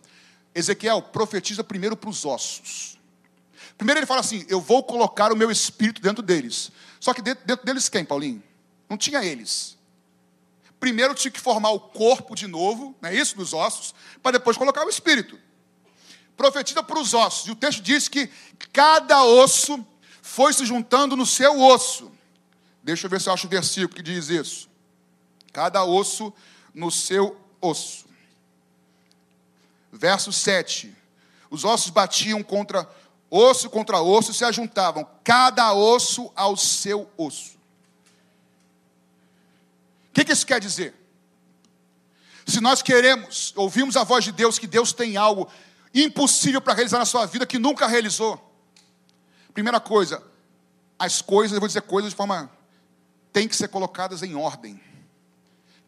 Ezequiel, 0.55 1.01
profetiza 1.01 1.63
primeiro 1.63 1.97
para 1.97 2.11
os 2.11 2.25
ossos. 2.25 2.98
Primeiro 3.79 4.01
ele 4.01 4.07
fala 4.07 4.21
assim: 4.21 4.45
Eu 4.49 4.61
vou 4.61 4.83
colocar 4.85 5.33
o 5.33 5.37
meu 5.37 5.51
espírito 5.51 6.03
dentro 6.03 6.23
deles. 6.23 6.71
Só 7.01 7.15
que 7.15 7.23
dentro, 7.23 7.65
deles 7.65 7.89
quem, 7.89 8.05
Paulinho? 8.05 8.43
Não 8.91 8.99
tinha 8.99 9.25
eles 9.25 9.79
primeiro 10.79 11.15
tinha 11.15 11.31
que 11.31 11.41
formar 11.41 11.71
o 11.71 11.81
corpo 11.81 12.35
de 12.35 12.47
novo, 12.47 12.95
não 13.01 13.11
é 13.11 13.15
isso, 13.15 13.37
dos 13.37 13.53
ossos, 13.53 13.95
para 14.23 14.33
depois 14.33 14.57
colocar 14.57 14.85
o 14.85 14.89
espírito. 14.89 15.39
Profetiza 16.37 16.83
para 16.83 16.99
os 16.99 17.15
ossos. 17.15 17.49
E 17.49 17.51
o 17.51 17.57
texto 17.57 17.83
diz 17.83 18.09
que 18.09 18.31
cada 18.73 19.25
osso 19.25 19.85
foi 20.23 20.53
se 20.53 20.65
juntando 20.65 21.17
no 21.17 21.27
seu 21.27 21.61
osso. 21.61 22.13
Deixa 22.83 23.07
eu 23.07 23.11
ver 23.11 23.21
se 23.21 23.29
eu 23.29 23.33
acho 23.33 23.47
o 23.47 23.51
versículo 23.51 23.95
que 23.95 24.03
diz 24.03 24.29
isso. 24.29 24.69
Cada 25.53 25.85
osso 25.85 26.33
no 26.73 26.91
seu 26.91 27.37
osso. 27.61 28.07
Verso 29.91 30.33
7. 30.33 30.95
Os 31.51 31.65
ossos 31.65 31.91
batiam 31.91 32.43
contra 32.43 32.89
osso 33.31 33.69
contra 33.69 34.01
osso 34.01 34.33
se 34.33 34.45
ajuntavam, 34.45 35.07
cada 35.23 35.73
osso 35.75 36.31
ao 36.35 36.57
seu 36.57 37.11
osso 37.17 37.59
que, 40.19 40.25
que 40.25 40.33
isso 40.33 40.47
quer 40.47 40.61
dizer? 40.61 40.95
Se 42.47 42.61
nós 42.61 42.83
queremos, 42.83 43.53
ouvimos 43.55 43.97
a 43.97 44.05
voz 44.05 44.25
de 44.25 44.33
Deus, 44.33 44.59
que 44.59 44.67
Deus 44.67 44.93
tem 44.93 45.17
algo 45.17 45.49
impossível 45.95 46.61
para 46.61 46.75
realizar 46.75 46.99
na 46.99 47.05
sua 47.05 47.27
vida 47.27 47.47
que 47.47 47.59
nunca 47.59 47.87
realizou. 47.87 48.43
Primeira 49.53 49.79
coisa, 49.79 50.23
as 50.99 51.23
coisas, 51.23 51.55
eu 51.55 51.61
vou 51.61 51.69
dizer 51.69 51.83
coisas 51.83 52.11
de 52.11 52.17
forma. 52.17 52.51
tem 53.33 53.47
que 53.47 53.55
ser 53.55 53.69
colocadas 53.69 54.23
em 54.23 54.35
ordem. 54.35 54.81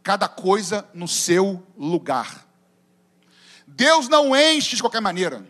Cada 0.02 0.28
coisa 0.28 0.88
no 0.94 1.08
seu 1.08 1.66
lugar. 1.76 2.46
Deus 3.66 4.08
não 4.08 4.36
enche 4.36 4.76
de 4.76 4.82
qualquer 4.82 5.00
maneira. 5.00 5.44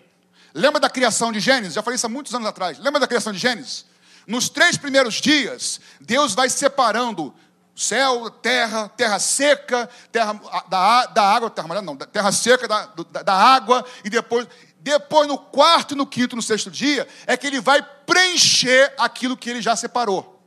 Lembra 0.54 0.80
da 0.80 0.90
criação 0.90 1.30
de 1.32 1.40
Gênesis? 1.40 1.74
Já 1.74 1.82
falei 1.82 1.96
isso 1.96 2.06
há 2.06 2.08
muitos 2.08 2.34
anos 2.34 2.48
atrás. 2.48 2.78
Lembra 2.78 3.00
da 3.00 3.06
criação 3.06 3.32
de 3.32 3.38
Gênesis? 3.38 3.84
Nos 4.26 4.48
três 4.48 4.76
primeiros 4.76 5.14
dias, 5.14 5.80
Deus 6.00 6.34
vai 6.34 6.48
separando 6.48 7.34
céu, 7.74 8.30
terra, 8.30 8.88
terra 8.90 9.18
seca, 9.18 9.88
terra 10.12 10.38
da, 10.68 11.06
da 11.06 11.22
água, 11.22 11.50
terra 11.50 11.82
não, 11.82 11.96
terra 11.96 12.30
seca 12.30 12.68
da, 12.68 12.86
da, 12.86 13.22
da 13.22 13.34
água, 13.34 13.84
e 14.04 14.10
depois, 14.10 14.46
depois 14.80 15.26
no 15.26 15.38
quarto, 15.38 15.96
no 15.96 16.06
quinto, 16.06 16.36
no 16.36 16.42
sexto 16.42 16.70
dia, 16.70 17.08
é 17.26 17.36
que 17.36 17.46
ele 17.46 17.60
vai 17.60 17.82
preencher 18.04 18.92
aquilo 18.98 19.36
que 19.36 19.48
ele 19.48 19.62
já 19.62 19.74
separou. 19.74 20.40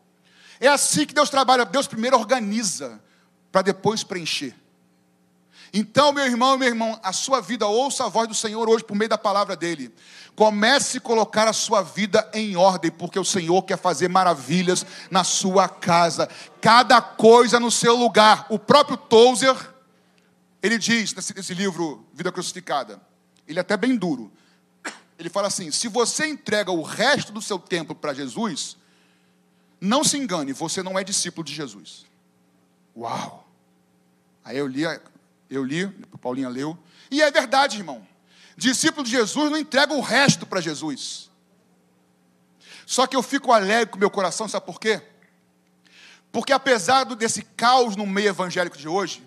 É 0.60 0.68
assim 0.68 1.06
que 1.06 1.14
Deus 1.14 1.30
trabalha, 1.30 1.66
Deus 1.66 1.88
primeiro 1.88 2.18
organiza, 2.18 3.02
para 3.52 3.64
depois 3.64 4.04
preencher. 4.04 4.56
Então, 5.74 6.14
meu 6.14 6.24
irmão, 6.24 6.56
meu 6.56 6.68
irmão, 6.68 7.00
a 7.02 7.12
sua 7.12 7.42
vida, 7.42 7.66
ouça 7.66 8.06
a 8.06 8.10
voz 8.10 8.28
do 8.28 8.36
Senhor 8.36 8.70
hoje 8.70 8.84
por 8.84 8.96
meio 8.96 9.10
da 9.10 9.18
palavra 9.18 9.56
dele. 9.56 9.92
Comece 10.36 11.00
a 11.00 11.02
colocar 11.02 11.48
a 11.48 11.54
sua 11.54 11.82
vida 11.82 12.30
em 12.32 12.56
ordem, 12.56 12.92
porque 12.92 13.18
o 13.18 13.26
Senhor 13.26 13.64
quer 13.64 13.78
fazer 13.78 14.08
maravilhas 14.08 14.86
na 15.10 15.24
sua 15.24 15.68
casa. 15.68 16.30
Cada 16.62 17.02
coisa 17.02 17.60
no 17.60 17.72
seu 17.72 17.96
lugar. 17.96 18.46
O 18.50 18.60
próprio 18.60 18.96
Tozer, 18.98 19.56
ele 20.62 20.78
diz 20.78 21.12
nesse, 21.16 21.36
nesse 21.36 21.56
livro 21.56 22.06
Vida 22.14 22.32
Crucificada, 22.32 23.02
ele 23.48 23.58
é 23.58 23.62
até 23.62 23.76
bem 23.76 23.96
duro. 23.96 24.32
Ele 25.18 25.30
fala 25.30 25.48
assim: 25.48 25.72
se 25.72 25.88
você 25.88 26.28
entrega 26.28 26.72
o 26.72 26.84
resto 26.84 27.32
do 27.32 27.42
seu 27.42 27.58
tempo 27.58 27.96
para 27.96 28.14
Jesus, 28.14 28.78
não 29.82 30.04
se 30.04 30.18
engane, 30.18 30.54
você 30.54 30.84
não 30.84 31.00
é 31.00 31.04
discípulo 31.04 31.44
de 31.44 31.54
Jesus. 31.54 32.06
Uau! 32.96 33.48
Aí 34.46 34.58
eu 34.58 34.68
li, 34.68 34.84
eu 35.56 35.64
li, 35.64 35.88
Paulinha 36.22 36.50
leu, 36.50 36.78
e 37.12 37.22
é 37.22 37.30
verdade, 37.32 37.78
irmão. 37.78 38.06
Discípulo 38.56 39.04
de 39.04 39.12
Jesus 39.12 39.52
não 39.52 39.58
entrega 39.58 39.94
o 39.94 40.02
resto 40.02 40.46
para 40.46 40.62
Jesus. 40.62 41.30
Só 42.86 43.08
que 43.08 43.16
eu 43.16 43.24
fico 43.24 43.52
alegre 43.52 43.92
com 43.92 43.98
meu 43.98 44.10
coração, 44.10 44.48
sabe 44.48 44.66
por 44.66 44.80
quê? 44.80 45.02
Porque 46.32 46.52
apesar 46.52 47.04
desse 47.04 47.44
caos 47.44 47.96
no 47.96 48.06
meio 48.06 48.30
evangélico 48.30 48.78
de 48.78 48.88
hoje, 48.88 49.24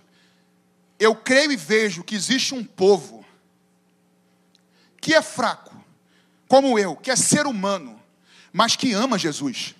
eu 0.98 1.14
creio 1.14 1.52
e 1.52 1.56
vejo 1.56 2.02
que 2.02 2.14
existe 2.14 2.54
um 2.54 2.64
povo 2.64 3.24
que 5.00 5.14
é 5.14 5.22
fraco, 5.22 5.74
como 6.48 6.78
eu, 6.78 6.96
que 6.96 7.10
é 7.10 7.16
ser 7.16 7.46
humano, 7.46 8.00
mas 8.52 8.74
que 8.74 8.92
ama 8.92 9.18
Jesus. 9.18 9.74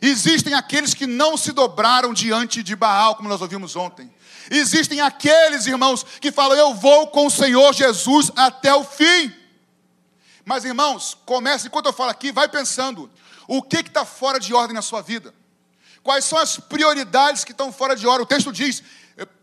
Existem 0.00 0.54
aqueles 0.54 0.94
que 0.94 1.06
não 1.06 1.36
se 1.36 1.50
dobraram 1.50 2.14
diante 2.14 2.62
de 2.62 2.76
Baal, 2.76 3.16
como 3.16 3.28
nós 3.28 3.40
ouvimos 3.40 3.74
ontem. 3.74 4.12
Existem 4.50 5.00
aqueles, 5.00 5.66
irmãos, 5.66 6.04
que 6.20 6.32
falam: 6.32 6.56
Eu 6.56 6.74
vou 6.74 7.08
com 7.08 7.26
o 7.26 7.30
Senhor 7.30 7.72
Jesus 7.74 8.30
até 8.36 8.74
o 8.74 8.84
fim. 8.84 9.34
Mas, 10.44 10.64
irmãos, 10.64 11.16
comece, 11.26 11.66
enquanto 11.66 11.86
eu 11.86 11.92
falo 11.92 12.10
aqui, 12.10 12.32
vai 12.32 12.48
pensando: 12.48 13.10
o 13.46 13.62
que 13.62 13.78
está 13.78 14.04
fora 14.04 14.40
de 14.40 14.54
ordem 14.54 14.74
na 14.74 14.82
sua 14.82 15.02
vida? 15.02 15.34
Quais 16.02 16.24
são 16.24 16.38
as 16.38 16.58
prioridades 16.58 17.44
que 17.44 17.52
estão 17.52 17.72
fora 17.72 17.94
de 17.94 18.06
ordem? 18.06 18.22
O 18.22 18.26
texto 18.26 18.52
diz: 18.52 18.82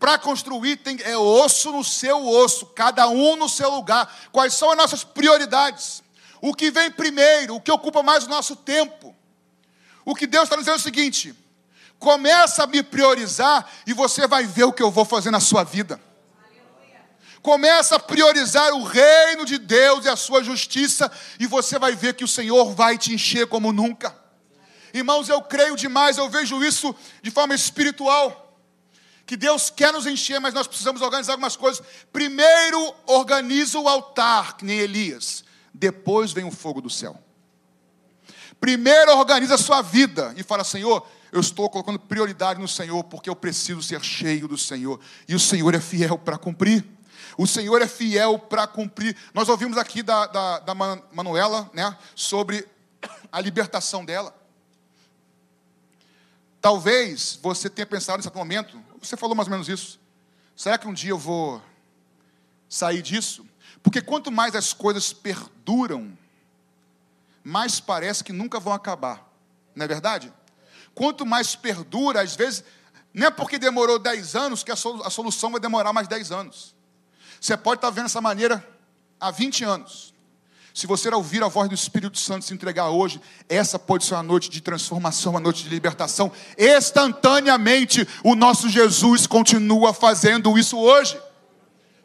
para 0.00 0.18
construir 0.18 0.76
tem, 0.78 0.98
é 1.02 1.16
osso 1.16 1.70
no 1.70 1.84
seu 1.84 2.26
osso, 2.26 2.66
cada 2.66 3.08
um 3.08 3.36
no 3.36 3.48
seu 3.48 3.70
lugar. 3.70 4.12
Quais 4.32 4.54
são 4.54 4.70
as 4.70 4.76
nossas 4.76 5.04
prioridades? 5.04 6.02
O 6.40 6.54
que 6.54 6.70
vem 6.70 6.90
primeiro, 6.90 7.56
o 7.56 7.60
que 7.60 7.70
ocupa 7.70 8.02
mais 8.02 8.24
o 8.24 8.28
nosso 8.28 8.56
tempo? 8.56 9.14
O 10.04 10.14
que 10.14 10.26
Deus 10.26 10.44
está 10.44 10.56
dizendo 10.56 10.74
é 10.74 10.78
o 10.78 10.82
seguinte: 10.82 11.34
começa 11.98 12.64
a 12.64 12.66
me 12.66 12.82
priorizar 12.82 13.70
e 13.86 13.92
você 13.92 14.26
vai 14.26 14.44
ver 14.44 14.64
o 14.64 14.72
que 14.72 14.82
eu 14.82 14.90
vou 14.90 15.04
fazer 15.04 15.30
na 15.30 15.40
sua 15.40 15.64
vida. 15.64 16.00
Começa 17.42 17.94
a 17.94 18.00
priorizar 18.00 18.72
o 18.72 18.82
reino 18.82 19.44
de 19.44 19.56
Deus 19.56 20.04
e 20.04 20.08
a 20.08 20.16
sua 20.16 20.42
justiça, 20.42 21.10
e 21.38 21.46
você 21.46 21.78
vai 21.78 21.94
ver 21.94 22.14
que 22.14 22.24
o 22.24 22.28
Senhor 22.28 22.74
vai 22.74 22.98
te 22.98 23.14
encher 23.14 23.46
como 23.46 23.72
nunca. 23.72 24.16
Irmãos, 24.92 25.28
eu 25.28 25.40
creio 25.40 25.76
demais, 25.76 26.18
eu 26.18 26.28
vejo 26.28 26.64
isso 26.64 26.92
de 27.22 27.30
forma 27.30 27.54
espiritual. 27.54 28.60
Que 29.24 29.36
Deus 29.36 29.70
quer 29.70 29.92
nos 29.92 30.06
encher, 30.06 30.40
mas 30.40 30.54
nós 30.54 30.66
precisamos 30.66 31.02
organizar 31.02 31.34
algumas 31.34 31.56
coisas. 31.56 31.84
Primeiro, 32.12 32.94
organiza 33.06 33.78
o 33.78 33.88
altar, 33.88 34.56
que 34.56 34.64
nem 34.64 34.78
Elias. 34.78 35.44
Depois 35.72 36.32
vem 36.32 36.44
o 36.44 36.50
fogo 36.50 36.80
do 36.80 36.90
céu. 36.90 37.20
Primeiro, 38.60 39.16
organiza 39.16 39.54
a 39.56 39.58
sua 39.58 39.82
vida 39.82 40.32
e 40.36 40.42
fala: 40.42 40.64
Senhor, 40.64 41.06
eu 41.32 41.40
estou 41.40 41.68
colocando 41.68 41.98
prioridade 41.98 42.60
no 42.60 42.68
Senhor, 42.68 43.02
porque 43.04 43.28
eu 43.28 43.36
preciso 43.36 43.82
ser 43.82 44.02
cheio 44.02 44.46
do 44.48 44.56
Senhor. 44.56 45.00
E 45.28 45.34
o 45.34 45.40
Senhor 45.40 45.74
é 45.74 45.80
fiel 45.80 46.18
para 46.18 46.38
cumprir. 46.38 46.84
O 47.36 47.46
Senhor 47.46 47.80
é 47.82 47.86
fiel 47.86 48.38
para 48.38 48.66
cumprir. 48.66 49.16
Nós 49.34 49.48
ouvimos 49.48 49.76
aqui 49.76 50.02
da, 50.02 50.26
da, 50.26 50.58
da 50.60 50.74
Manuela 50.74 51.70
né, 51.74 51.96
sobre 52.14 52.66
a 53.30 53.40
libertação 53.40 54.04
dela. 54.04 54.34
Talvez 56.60 57.38
você 57.42 57.68
tenha 57.68 57.86
pensado 57.86 58.18
nesse 58.18 58.34
momento, 58.34 58.82
você 59.00 59.16
falou 59.16 59.36
mais 59.36 59.46
ou 59.48 59.52
menos 59.52 59.68
isso. 59.68 60.00
Será 60.56 60.78
que 60.78 60.88
um 60.88 60.94
dia 60.94 61.10
eu 61.10 61.18
vou 61.18 61.62
sair 62.68 63.02
disso? 63.02 63.46
Porque 63.82 64.00
quanto 64.00 64.32
mais 64.32 64.54
as 64.54 64.72
coisas 64.72 65.12
perduram, 65.12 66.16
mais 67.44 67.78
parece 67.78 68.24
que 68.24 68.32
nunca 68.32 68.58
vão 68.58 68.72
acabar. 68.72 69.30
Não 69.74 69.84
é 69.84 69.88
verdade? 69.88 70.32
Quanto 70.96 71.26
mais 71.26 71.54
perdura, 71.54 72.22
às 72.22 72.34
vezes, 72.34 72.64
não 73.12 73.26
é 73.26 73.30
porque 73.30 73.58
demorou 73.58 73.98
10 73.98 74.34
anos 74.34 74.64
que 74.64 74.72
a 74.72 74.76
solução 74.76 75.52
vai 75.52 75.60
demorar 75.60 75.92
mais 75.92 76.08
10 76.08 76.32
anos. 76.32 76.74
Você 77.38 77.54
pode 77.54 77.76
estar 77.78 77.90
vendo 77.90 78.06
essa 78.06 78.22
maneira 78.22 78.66
há 79.20 79.30
20 79.30 79.62
anos. 79.62 80.14
Se 80.72 80.86
você 80.86 81.10
ouvir 81.10 81.42
a 81.42 81.48
voz 81.48 81.68
do 81.68 81.74
Espírito 81.74 82.18
Santo 82.18 82.46
se 82.46 82.54
entregar 82.54 82.88
hoje, 82.88 83.20
essa 83.46 83.78
pode 83.78 84.06
ser 84.06 84.14
uma 84.14 84.22
noite 84.22 84.48
de 84.48 84.62
transformação, 84.62 85.32
uma 85.32 85.40
noite 85.40 85.64
de 85.64 85.68
libertação. 85.68 86.32
Instantaneamente, 86.56 88.08
o 88.24 88.34
nosso 88.34 88.66
Jesus 88.66 89.26
continua 89.26 89.92
fazendo 89.92 90.58
isso 90.58 90.78
hoje. 90.78 91.20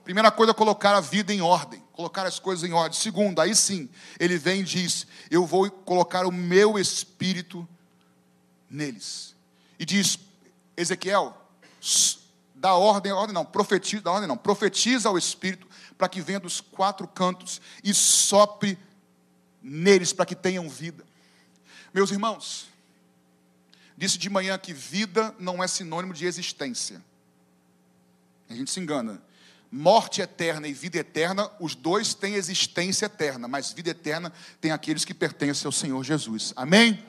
Primeira 0.04 0.30
coisa, 0.32 0.54
colocar 0.54 0.98
a 0.98 1.00
vida 1.00 1.34
em 1.34 1.40
ordem, 1.40 1.82
colocar 1.94 2.26
as 2.26 2.40
coisas 2.40 2.70
em 2.70 2.74
ordem. 2.74 3.00
Segundo, 3.00 3.40
aí 3.40 3.56
sim, 3.56 3.90
ele 4.20 4.38
vem 4.38 4.60
e 4.60 4.66
diz: 4.66 5.08
Eu 5.30 5.46
vou 5.46 5.72
colocar 5.72 6.26
o 6.26 6.32
meu 6.32 6.78
espírito 6.78 7.66
neles. 8.72 9.36
E 9.78 9.86
diz, 9.86 10.18
Ezequiel, 10.78 11.38
dá 12.56 12.74
ordem, 12.74 13.12
ordem 13.12 13.34
não, 13.34 13.44
profetiza, 13.44 14.02
dá 14.02 14.12
ordem 14.12 14.28
não, 14.28 14.38
profetiza 14.38 15.10
ao 15.10 15.18
espírito 15.18 15.68
para 15.98 16.08
que 16.08 16.22
venha 16.22 16.40
dos 16.40 16.62
quatro 16.62 17.08
cantos 17.08 17.62
e 17.84 17.94
sopre 17.94 18.78
neles 19.62 20.14
para 20.14 20.26
que 20.26 20.36
tenham 20.36 20.68
vida. 20.70 21.04
Meus 21.94 22.10
irmãos, 22.10 22.68
disse 23.98 24.18
de 24.18 24.30
manhã 24.30 24.58
que 24.58 24.74
vida 24.74 25.36
não 25.38 25.64
é 25.64 25.68
sinônimo 25.68 26.14
de 26.14 26.26
existência. 26.26 27.04
A 28.50 28.56
gente 28.56 28.72
se 28.72 28.80
engana. 28.80 29.22
Morte 29.72 30.22
eterna 30.22 30.68
e 30.68 30.74
vida 30.74 30.98
eterna, 30.98 31.50
os 31.60 31.76
dois 31.76 32.14
têm 32.14 32.34
existência 32.34 33.06
eterna, 33.06 33.48
mas 33.48 33.72
vida 33.72 33.92
eterna 33.92 34.34
tem 34.60 34.72
aqueles 34.72 35.06
que 35.06 35.14
pertencem 35.14 35.66
ao 35.66 35.72
Senhor 35.72 36.04
Jesus. 36.04 36.52
Amém? 36.58 37.02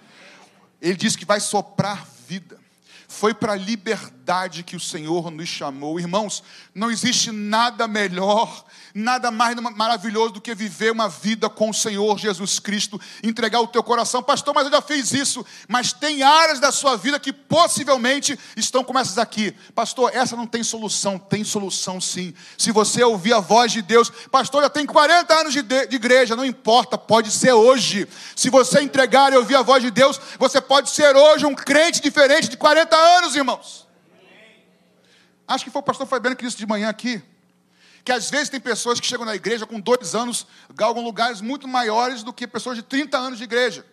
Ele 0.82 0.96
diz 0.96 1.14
que 1.14 1.24
vai 1.24 1.38
soprar 1.38 2.04
vida. 2.26 2.58
Foi 3.06 3.32
para 3.32 3.52
a 3.52 3.56
liberdade 3.56 4.21
que 4.64 4.76
o 4.76 4.80
Senhor 4.80 5.30
nos 5.30 5.48
chamou. 5.48 5.98
Irmãos, 5.98 6.42
não 6.74 6.90
existe 6.90 7.30
nada 7.30 7.88
melhor 7.88 8.64
nada 8.94 9.30
mais 9.30 9.56
maravilhoso 9.56 10.34
do 10.34 10.40
que 10.40 10.54
viver 10.54 10.92
uma 10.92 11.08
vida 11.08 11.48
com 11.48 11.70
o 11.70 11.74
Senhor 11.74 12.18
Jesus 12.18 12.58
Cristo, 12.58 13.00
entregar 13.22 13.60
o 13.60 13.66
teu 13.66 13.82
coração. 13.82 14.22
Pastor, 14.22 14.54
mas 14.54 14.66
eu 14.66 14.72
já 14.72 14.82
fiz 14.82 15.12
isso. 15.12 15.44
Mas 15.68 15.92
tem 15.92 16.22
áreas 16.22 16.60
da 16.60 16.70
sua 16.70 16.96
vida 16.96 17.18
que 17.18 17.32
possivelmente 17.32 18.38
estão 18.56 18.84
como 18.84 18.98
essas 18.98 19.18
aqui. 19.18 19.54
Pastor, 19.74 20.10
essa 20.14 20.36
não 20.36 20.46
tem 20.46 20.62
solução. 20.62 21.18
Tem 21.18 21.44
solução 21.44 22.00
sim. 22.00 22.34
Se 22.58 22.70
você 22.70 23.02
ouvir 23.02 23.32
a 23.32 23.40
voz 23.40 23.72
de 23.72 23.82
Deus, 23.82 24.10
pastor, 24.30 24.62
já 24.62 24.70
tem 24.70 24.86
40 24.86 25.34
anos 25.34 25.52
de, 25.52 25.62
de 25.62 25.96
igreja, 25.96 26.36
não 26.36 26.44
importa, 26.44 26.98
pode 26.98 27.30
ser 27.30 27.52
hoje. 27.52 28.08
Se 28.36 28.50
você 28.50 28.80
entregar 28.82 29.32
e 29.32 29.36
ouvir 29.36 29.56
a 29.56 29.62
voz 29.62 29.82
de 29.82 29.90
Deus, 29.90 30.20
você 30.38 30.60
pode 30.60 30.90
ser 30.90 31.16
hoje 31.16 31.46
um 31.46 31.54
crente 31.54 32.00
diferente 32.00 32.48
de 32.48 32.56
40 32.56 32.96
anos, 32.96 33.34
irmãos. 33.34 33.91
Acho 35.46 35.64
que 35.64 35.70
foi 35.70 35.80
o 35.80 35.84
pastor 35.84 36.06
Fabiano 36.06 36.36
que 36.36 36.44
disse 36.44 36.56
de 36.56 36.66
manhã 36.66 36.88
aqui 36.88 37.22
que 38.04 38.12
às 38.12 38.30
vezes 38.30 38.48
tem 38.48 38.60
pessoas 38.60 38.98
que 38.98 39.06
chegam 39.06 39.24
na 39.24 39.34
igreja 39.34 39.66
com 39.66 39.78
dois 39.78 40.14
anos, 40.14 40.46
galgam 40.74 41.04
lugares 41.04 41.40
muito 41.40 41.68
maiores 41.68 42.22
do 42.22 42.32
que 42.32 42.46
pessoas 42.46 42.76
de 42.76 42.82
30 42.82 43.16
anos 43.16 43.38
de 43.38 43.44
igreja. 43.44 43.86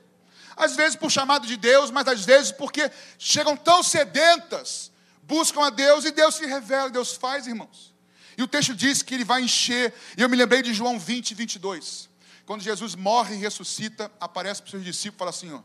Às 0.58 0.76
vezes 0.76 0.96
por 0.96 1.12
chamado 1.12 1.48
de 1.48 1.56
Deus, 1.56 1.92
mas 1.92 2.08
às 2.08 2.26
vezes 2.26 2.52
porque 2.52 2.92
chegam 3.18 3.56
tão 3.56 3.84
sedentas, 3.84 4.92
buscam 5.24 5.64
a 5.64 5.70
Deus 5.70 6.06
e 6.06 6.12
Deus 6.12 6.36
se 6.36 6.46
revela, 6.46 6.90
Deus 6.90 7.14
faz, 7.14 7.48
irmãos. 7.48 7.94
E 8.38 8.44
o 8.44 8.48
texto 8.48 8.74
diz 8.74 9.02
que 9.02 9.14
ele 9.14 9.24
vai 9.24 9.42
encher, 9.42 9.94
e 10.18 10.22
eu 10.22 10.30
me 10.30 10.36
lembrei 10.36 10.62
de 10.62 10.74
João 10.74 10.98
20, 10.98 11.36
22. 11.36 12.10
Quando 12.46 12.62
Jesus 12.62 12.96
morre 12.96 13.36
e 13.36 13.38
ressuscita, 13.38 14.12
aparece 14.20 14.62
para 14.62 14.68
os 14.68 14.72
seus 14.72 14.84
discípulos 14.84 15.16
e 15.16 15.20
fala 15.20 15.30
assim: 15.30 15.54
ó, 15.54 15.62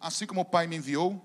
assim 0.00 0.24
como 0.24 0.42
o 0.42 0.44
Pai 0.44 0.66
me 0.66 0.76
enviou, 0.76 1.20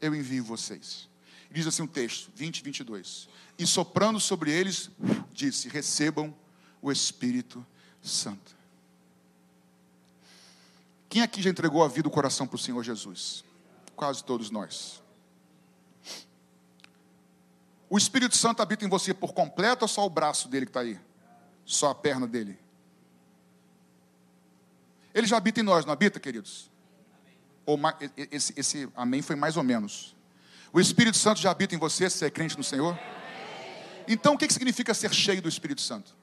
eu 0.00 0.14
envio 0.14 0.44
vocês. 0.44 1.09
Diz 1.50 1.66
assim 1.66 1.82
o 1.82 1.88
texto, 1.88 2.30
20, 2.34 2.62
22 2.62 3.28
e 3.60 3.66
soprando 3.66 4.18
sobre 4.18 4.50
eles, 4.50 4.90
disse: 5.34 5.68
Recebam 5.68 6.34
o 6.80 6.90
Espírito 6.90 7.64
Santo. 8.02 8.56
Quem 11.10 11.20
aqui 11.20 11.42
já 11.42 11.50
entregou 11.50 11.84
a 11.84 11.88
vida 11.88 12.08
e 12.08 12.10
o 12.10 12.12
coração 12.12 12.46
para 12.46 12.56
o 12.56 12.58
Senhor 12.58 12.82
Jesus? 12.82 13.44
Quase 13.94 14.24
todos 14.24 14.50
nós. 14.50 15.02
O 17.90 17.98
Espírito 17.98 18.34
Santo 18.34 18.62
habita 18.62 18.86
em 18.86 18.88
você 18.88 19.12
por 19.12 19.34
completo 19.34 19.84
ou 19.84 19.88
só 19.88 20.06
o 20.06 20.10
braço 20.10 20.48
dele 20.48 20.64
que 20.64 20.70
está 20.70 20.80
aí? 20.80 20.98
Só 21.66 21.90
a 21.90 21.94
perna 21.94 22.26
dele? 22.26 22.58
Ele 25.12 25.26
já 25.26 25.36
habita 25.36 25.60
em 25.60 25.64
nós, 25.64 25.84
não 25.84 25.92
habita, 25.92 26.18
queridos? 26.18 26.70
Ou 27.66 27.78
esse, 28.16 28.54
esse 28.56 28.88
amém 28.96 29.20
foi 29.20 29.36
mais 29.36 29.58
ou 29.58 29.62
menos. 29.62 30.16
O 30.72 30.80
Espírito 30.80 31.16
Santo 31.16 31.40
já 31.40 31.50
habita 31.50 31.74
em 31.74 31.78
você, 31.78 32.08
se 32.08 32.24
é 32.24 32.30
crente 32.30 32.56
no 32.56 32.62
Senhor? 32.62 32.98
Então, 34.06 34.34
o 34.34 34.38
que 34.38 34.50
significa 34.52 34.94
ser 34.94 35.12
cheio 35.12 35.42
do 35.42 35.48
Espírito 35.48 35.80
Santo? 35.80 36.14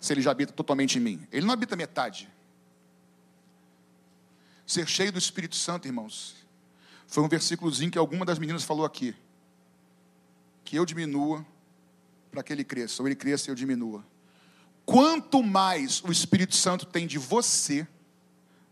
Se 0.00 0.12
ele 0.12 0.22
já 0.22 0.30
habita 0.30 0.52
totalmente 0.52 0.98
em 0.98 1.00
mim. 1.00 1.26
Ele 1.30 1.44
não 1.46 1.52
habita 1.52 1.76
metade. 1.76 2.30
Ser 4.66 4.86
cheio 4.86 5.10
do 5.10 5.18
Espírito 5.18 5.56
Santo, 5.56 5.86
irmãos, 5.86 6.36
foi 7.06 7.22
um 7.24 7.28
versículozinho 7.28 7.90
que 7.90 7.98
alguma 7.98 8.24
das 8.24 8.38
meninas 8.38 8.64
falou 8.64 8.84
aqui. 8.84 9.14
Que 10.64 10.76
eu 10.76 10.84
diminua 10.84 11.44
para 12.30 12.42
que 12.42 12.52
ele 12.52 12.64
cresça, 12.64 13.02
ou 13.02 13.08
ele 13.08 13.16
cresça 13.16 13.48
e 13.48 13.50
eu 13.50 13.54
diminua. 13.54 14.04
Quanto 14.84 15.42
mais 15.42 16.02
o 16.02 16.12
Espírito 16.12 16.54
Santo 16.54 16.86
tem 16.86 17.06
de 17.06 17.18
você, 17.18 17.86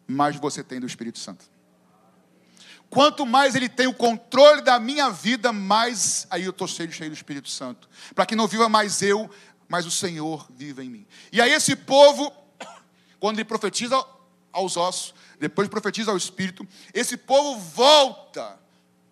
mais 0.07 0.37
você 0.37 0.63
tem 0.63 0.81
do 0.81 0.87
Espírito 0.87 1.19
Santo. 1.19 1.45
Quanto 2.89 3.27
mais 3.27 3.55
Ele 3.55 3.69
tem 3.69 3.87
o 3.87 3.95
controle 3.95 4.63
da 4.63 4.79
minha 4.79 5.11
vida, 5.11 5.53
mais 5.53 6.27
aí 6.31 6.45
eu 6.45 6.51
estou 6.51 6.69
cheio, 6.69 6.91
cheio 6.93 7.11
do 7.11 7.15
Espírito 7.15 7.49
Santo. 7.49 7.89
Para 8.15 8.27
que 8.27 8.37
não 8.37 8.47
viva 8.47 8.69
mais 8.69 9.03
eu, 9.03 9.31
mas 9.69 9.87
o 9.87 9.91
Senhor 9.91 10.47
viva 10.51 10.85
em 10.85 10.91
mim. 10.91 11.07
E 11.33 11.41
aí 11.41 11.53
esse 11.53 11.75
povo, 11.75 12.33
quando 13.19 13.39
ele 13.39 13.45
profetiza 13.45 14.03
aos 14.53 14.77
ossos, 14.77 15.15
depois 15.39 15.69
profetiza 15.69 16.11
ao 16.11 16.17
Espírito, 16.17 16.67
esse 16.95 17.17
povo 17.17 17.59
volta 17.59 18.59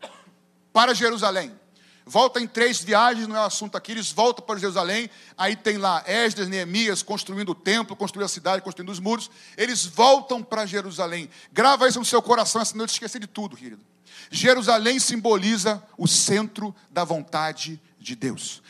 para 0.73 0.95
Jerusalém. 0.95 1.53
Volta 2.07 2.39
em 2.39 2.47
três 2.47 2.83
viagens, 2.83 3.27
não 3.27 3.37
é 3.37 3.41
o 3.41 3.45
assunto 3.45 3.77
aqui, 3.77 3.93
eles 3.93 4.13
voltam 4.13 4.45
para 4.45 4.59
Jerusalém, 4.59 5.09
aí 5.39 5.57
tem 5.57 5.79
lá 5.79 6.05
Esdras, 6.07 6.49
Neemias 6.49 7.03
construindo 7.03 7.51
o 7.51 7.55
templo, 7.55 7.97
construindo 7.97 8.27
a 8.27 8.29
cidade, 8.29 8.61
construindo 8.61 8.91
os 8.91 9.01
muros. 9.01 9.31
Eles 9.57 9.87
voltam 9.87 10.43
para 10.43 10.67
Jerusalém. 10.67 11.31
Grava 11.51 11.89
isso 11.89 11.99
no 11.99 12.05
seu 12.05 12.21
coração 12.21 12.61
essa 12.61 12.77
noite, 12.77 12.91
esquecer 12.91 13.21
de 13.21 13.27
tudo, 13.27 13.57
querido. 13.57 13.83
Jerusalém 14.31 14.99
simboliza 14.99 15.83
o 15.97 16.07
centro 16.07 16.75
da 16.91 17.05
vontade 17.05 17.81
de 17.99 18.15
Deus. 18.15 18.63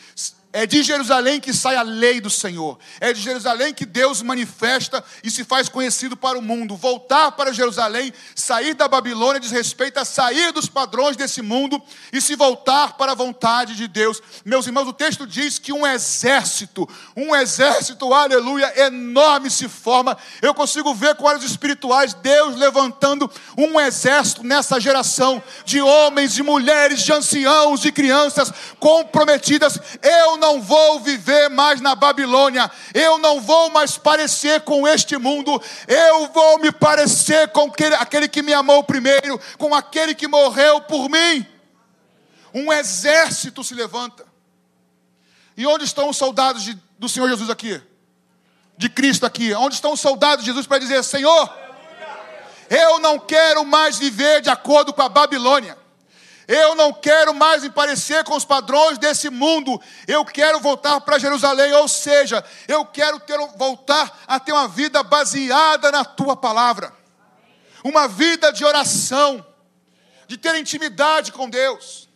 É 0.57 0.67
de 0.67 0.85
Jerusalém 0.85 1.41
que 1.41 1.53
sai 1.53 1.75
a 1.75 1.83
lei 1.83 2.21
do 2.21 2.31
Senhor. 2.31 2.79
É 3.01 3.13
de 3.13 3.21
Jerusalém 3.21 3.75
que 3.75 3.85
Deus 3.85 4.23
manifesta 4.23 5.03
e 5.25 5.29
se 5.29 5.43
faz 5.43 5.69
conhecido 5.69 6.17
para 6.17 6.39
o 6.39 6.43
mundo. 6.43 6.77
Voltar 6.77 7.33
para 7.33 7.53
Jerusalém, 7.53 8.13
sair 8.37 8.73
da 8.73 8.87
Babilônia, 8.87 9.41
diz 9.41 9.51
respeito 9.51 9.99
a 9.99 10.05
sair 10.05 10.53
dos 10.53 10.69
padrões 10.69 11.17
desse 11.17 11.43
mundo 11.43 11.83
e 12.13 12.21
se 12.21 12.37
voltar 12.37 12.93
para 12.93 13.11
a 13.11 13.15
vontade 13.17 13.75
de 13.75 13.89
Deus. 13.89 14.23
Meus 14.45 14.65
irmãos, 14.69 14.87
o 14.87 14.93
texto 14.93 15.27
diz 15.27 15.59
que 15.59 15.73
um 15.73 15.85
exército, 15.85 16.89
um 17.17 17.35
exército, 17.35 18.15
aleluia, 18.15 18.81
enorme 18.87 19.51
se 19.51 19.69
forma. 19.69 20.17
Eu 20.41 20.55
consigo 20.55 20.95
ver 20.95 21.17
com 21.17 21.25
olhos 21.25 21.43
espirituais 21.43 22.15
Deus 22.15 22.55
levantando 22.55 23.29
um 23.59 23.81
exército 23.81 24.45
nessa 24.45 24.79
geração 24.79 25.43
de 25.65 25.83
homens, 25.83 26.33
de 26.33 26.45
mulheres, 26.45 27.03
de 27.03 27.13
anciãos, 27.13 27.81
de 27.81 27.91
crianças 27.91 28.53
comprometidas. 28.79 29.81
Eu 30.01 30.44
não 30.44 30.44
vou 30.61 31.01
viver 31.01 31.49
mais 31.51 31.81
na 31.81 31.95
Babilônia, 31.95 32.71
eu 32.93 33.19
não 33.19 33.41
vou 33.41 33.71
mais 33.71 33.97
parecer 33.99 34.61
com 34.63 34.87
este 34.87 35.17
mundo, 35.17 35.61
eu 35.89 36.29
vou 36.33 36.59
me 36.59 36.71
parecer 36.71 37.49
com 37.49 37.71
aquele 37.99 38.29
que 38.29 38.43
me 38.43 38.53
amou 38.53 38.85
primeiro, 38.85 39.41
com 39.59 39.75
aquele 39.75 40.15
que 40.15 40.29
morreu 40.29 40.81
por 40.83 41.09
mim. 41.09 41.47
Um 42.53 42.73
exército 42.73 43.65
se 43.65 43.75
levanta. 43.75 44.25
E 45.57 45.67
onde 45.67 45.85
estão 45.85 46.09
os 46.09 46.17
soldados 46.17 46.63
de, 46.63 46.79
do 46.99 47.09
Senhor 47.09 47.29
Jesus 47.29 47.51
aqui? 47.51 47.81
De 48.77 48.89
Cristo 48.89 49.27
aqui? 49.27 49.53
Onde 49.55 49.75
estão 49.75 49.93
os 49.93 50.01
soldados 50.01 50.45
de 50.45 50.51
Jesus 50.51 50.67
para 50.67 50.79
dizer: 50.79 51.03
Senhor, 51.03 51.53
eu 52.69 52.99
não 52.99 53.19
quero 53.19 53.65
mais 53.65 53.99
viver 53.99 54.41
de 54.41 54.51
acordo 54.51 54.93
com 54.93 55.03
a 55.03 55.09
Babilônia. 55.09 55.84
Eu 56.47 56.75
não 56.75 56.93
quero 56.93 57.35
mais 57.35 57.63
me 57.63 57.71
parecer 57.71 58.23
com 58.25 58.37
os 58.37 58.45
padrões 58.45 58.99
desse 58.99 59.31
mundo. 59.31 59.81
Eu 60.07 60.25
quero 60.25 60.61
voltar 60.61 61.01
para 61.01 61.19
Jerusalém, 61.19 61.73
ou 61.73 61.89
seja, 61.89 62.45
eu 62.69 62.85
quero 62.85 63.19
ter, 63.21 63.39
voltar 63.57 64.23
a 64.27 64.39
ter 64.39 64.53
uma 64.53 64.69
vida 64.69 65.03
baseada 65.03 65.91
na 65.91 66.05
tua 66.05 66.37
palavra. 66.37 66.93
Uma 67.83 68.07
vida 68.07 68.53
de 68.53 68.65
oração, 68.65 69.45
de 70.27 70.37
ter 70.37 70.55
intimidade 70.57 71.33
com 71.33 71.49
Deus. 71.49 72.09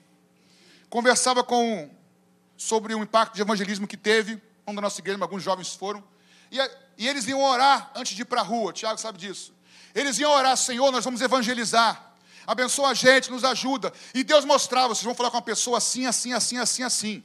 Conversava 0.91 1.43
com 1.43 1.91
sobre 2.57 2.95
o 2.95 3.03
impacto 3.03 3.35
de 3.35 3.41
evangelismo 3.41 3.87
que 3.87 3.97
teve, 3.97 4.43
um 4.67 4.75
da 4.75 4.83
nossa 4.83 5.01
igreja, 5.01 5.19
alguns 5.23 5.43
jovens 5.43 5.75
foram, 5.75 6.03
e, 6.51 6.59
e 6.99 7.07
eles 7.07 7.27
iam 7.29 7.41
orar 7.41 7.91
antes 7.95 8.15
de 8.15 8.23
ir 8.23 8.25
para 8.25 8.41
a 8.41 8.45
rua, 8.45 8.73
Tiago 8.73 8.99
sabe 8.99 9.17
disso. 9.17 9.55
Eles 9.95 10.19
iam 10.19 10.31
orar, 10.33 10.57
Senhor, 10.57 10.91
nós 10.91 11.05
vamos 11.05 11.21
evangelizar 11.21 12.08
abençoa 12.49 12.89
a 12.89 12.95
gente, 12.95 13.31
nos 13.31 13.45
ajuda. 13.45 13.93
E 14.15 14.25
Deus 14.25 14.43
mostrava, 14.47 14.89
vocês 14.89 15.05
vão 15.05 15.15
falar 15.15 15.31
com 15.31 15.37
uma 15.37 15.43
pessoa 15.43 15.77
assim, 15.77 16.07
assim, 16.07 16.33
assim, 16.33 16.57
assim, 16.57 16.83
assim. 16.83 17.23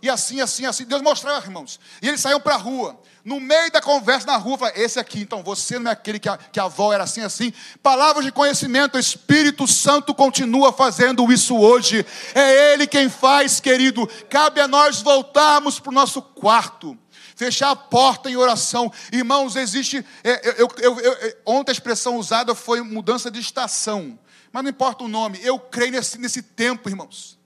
E 0.00 0.08
assim, 0.08 0.40
assim, 0.40 0.64
assim. 0.66 0.84
Deus 0.84 1.02
mostrava, 1.02 1.44
irmãos. 1.44 1.80
E 2.00 2.08
eles 2.08 2.20
saíam 2.20 2.40
para 2.40 2.54
a 2.54 2.58
rua. 2.58 2.96
No 3.24 3.40
meio 3.40 3.72
da 3.72 3.80
conversa 3.80 4.26
na 4.26 4.36
rua, 4.36 4.56
falava, 4.56 4.78
esse 4.78 5.00
aqui, 5.00 5.20
então, 5.20 5.42
você 5.42 5.80
não 5.80 5.90
é 5.90 5.94
aquele 5.94 6.20
que 6.20 6.28
a, 6.28 6.36
que 6.36 6.60
a 6.60 6.64
avó 6.64 6.92
era 6.92 7.02
assim, 7.02 7.22
assim. 7.22 7.52
Palavras 7.82 8.24
de 8.24 8.30
conhecimento, 8.30 8.94
o 8.94 9.00
Espírito 9.00 9.66
Santo 9.66 10.14
continua 10.14 10.72
fazendo 10.72 11.30
isso 11.32 11.58
hoje. 11.58 12.06
É 12.32 12.72
Ele 12.72 12.86
quem 12.86 13.08
faz, 13.08 13.58
querido. 13.58 14.08
Cabe 14.30 14.60
a 14.60 14.68
nós 14.68 15.02
voltarmos 15.02 15.80
para 15.80 15.90
o 15.90 15.94
nosso 15.94 16.22
quarto 16.22 16.96
fechar 17.34 17.70
a 17.70 17.76
porta 17.76 18.30
em 18.30 18.36
oração. 18.36 18.92
Irmãos, 19.10 19.56
existe. 19.56 20.04
É, 20.22 20.60
eu, 20.60 20.68
eu, 20.78 21.00
eu, 21.00 21.36
ontem 21.44 21.72
a 21.72 21.74
expressão 21.74 22.16
usada 22.16 22.54
foi 22.54 22.80
mudança 22.82 23.32
de 23.32 23.40
estação 23.40 24.16
mas 24.52 24.62
não 24.62 24.70
importa 24.70 25.02
o 25.02 25.08
nome, 25.08 25.40
eu 25.42 25.58
creio 25.58 25.92
nesse, 25.92 26.18
nesse 26.18 26.42
tempo, 26.42 26.88
irmãos. 26.88 27.38